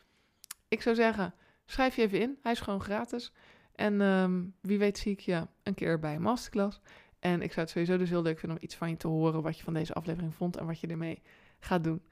ik 0.68 0.82
zou 0.82 0.94
zeggen, 0.94 1.34
schrijf 1.64 1.96
je 1.96 2.02
even 2.02 2.20
in. 2.20 2.38
Hij 2.42 2.52
is 2.52 2.60
gewoon 2.60 2.80
gratis. 2.80 3.32
En 3.74 4.00
um, 4.00 4.54
wie 4.60 4.78
weet 4.78 4.98
zie 4.98 5.12
ik 5.12 5.20
je 5.20 5.46
een 5.62 5.74
keer 5.74 5.98
bij 5.98 6.14
een 6.14 6.22
masterclass. 6.22 6.80
En 7.18 7.42
ik 7.42 7.52
zou 7.52 7.60
het 7.60 7.70
sowieso 7.70 7.96
dus 7.96 8.08
heel 8.08 8.22
leuk 8.22 8.38
vinden 8.38 8.58
om 8.58 8.64
iets 8.64 8.76
van 8.76 8.90
je 8.90 8.96
te 8.96 9.08
horen 9.08 9.42
wat 9.42 9.58
je 9.58 9.64
van 9.64 9.74
deze 9.74 9.92
aflevering 9.92 10.34
vond 10.34 10.56
en 10.56 10.66
wat 10.66 10.80
je 10.80 10.86
ermee 10.86 11.22
gaat 11.58 11.84
doen. 11.84 12.02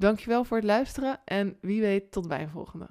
Dankjewel 0.00 0.44
voor 0.44 0.56
het 0.56 0.66
luisteren 0.66 1.20
en 1.24 1.56
wie 1.60 1.80
weet 1.80 2.12
tot 2.12 2.28
bij 2.28 2.42
een 2.42 2.50
volgende. 2.50 2.90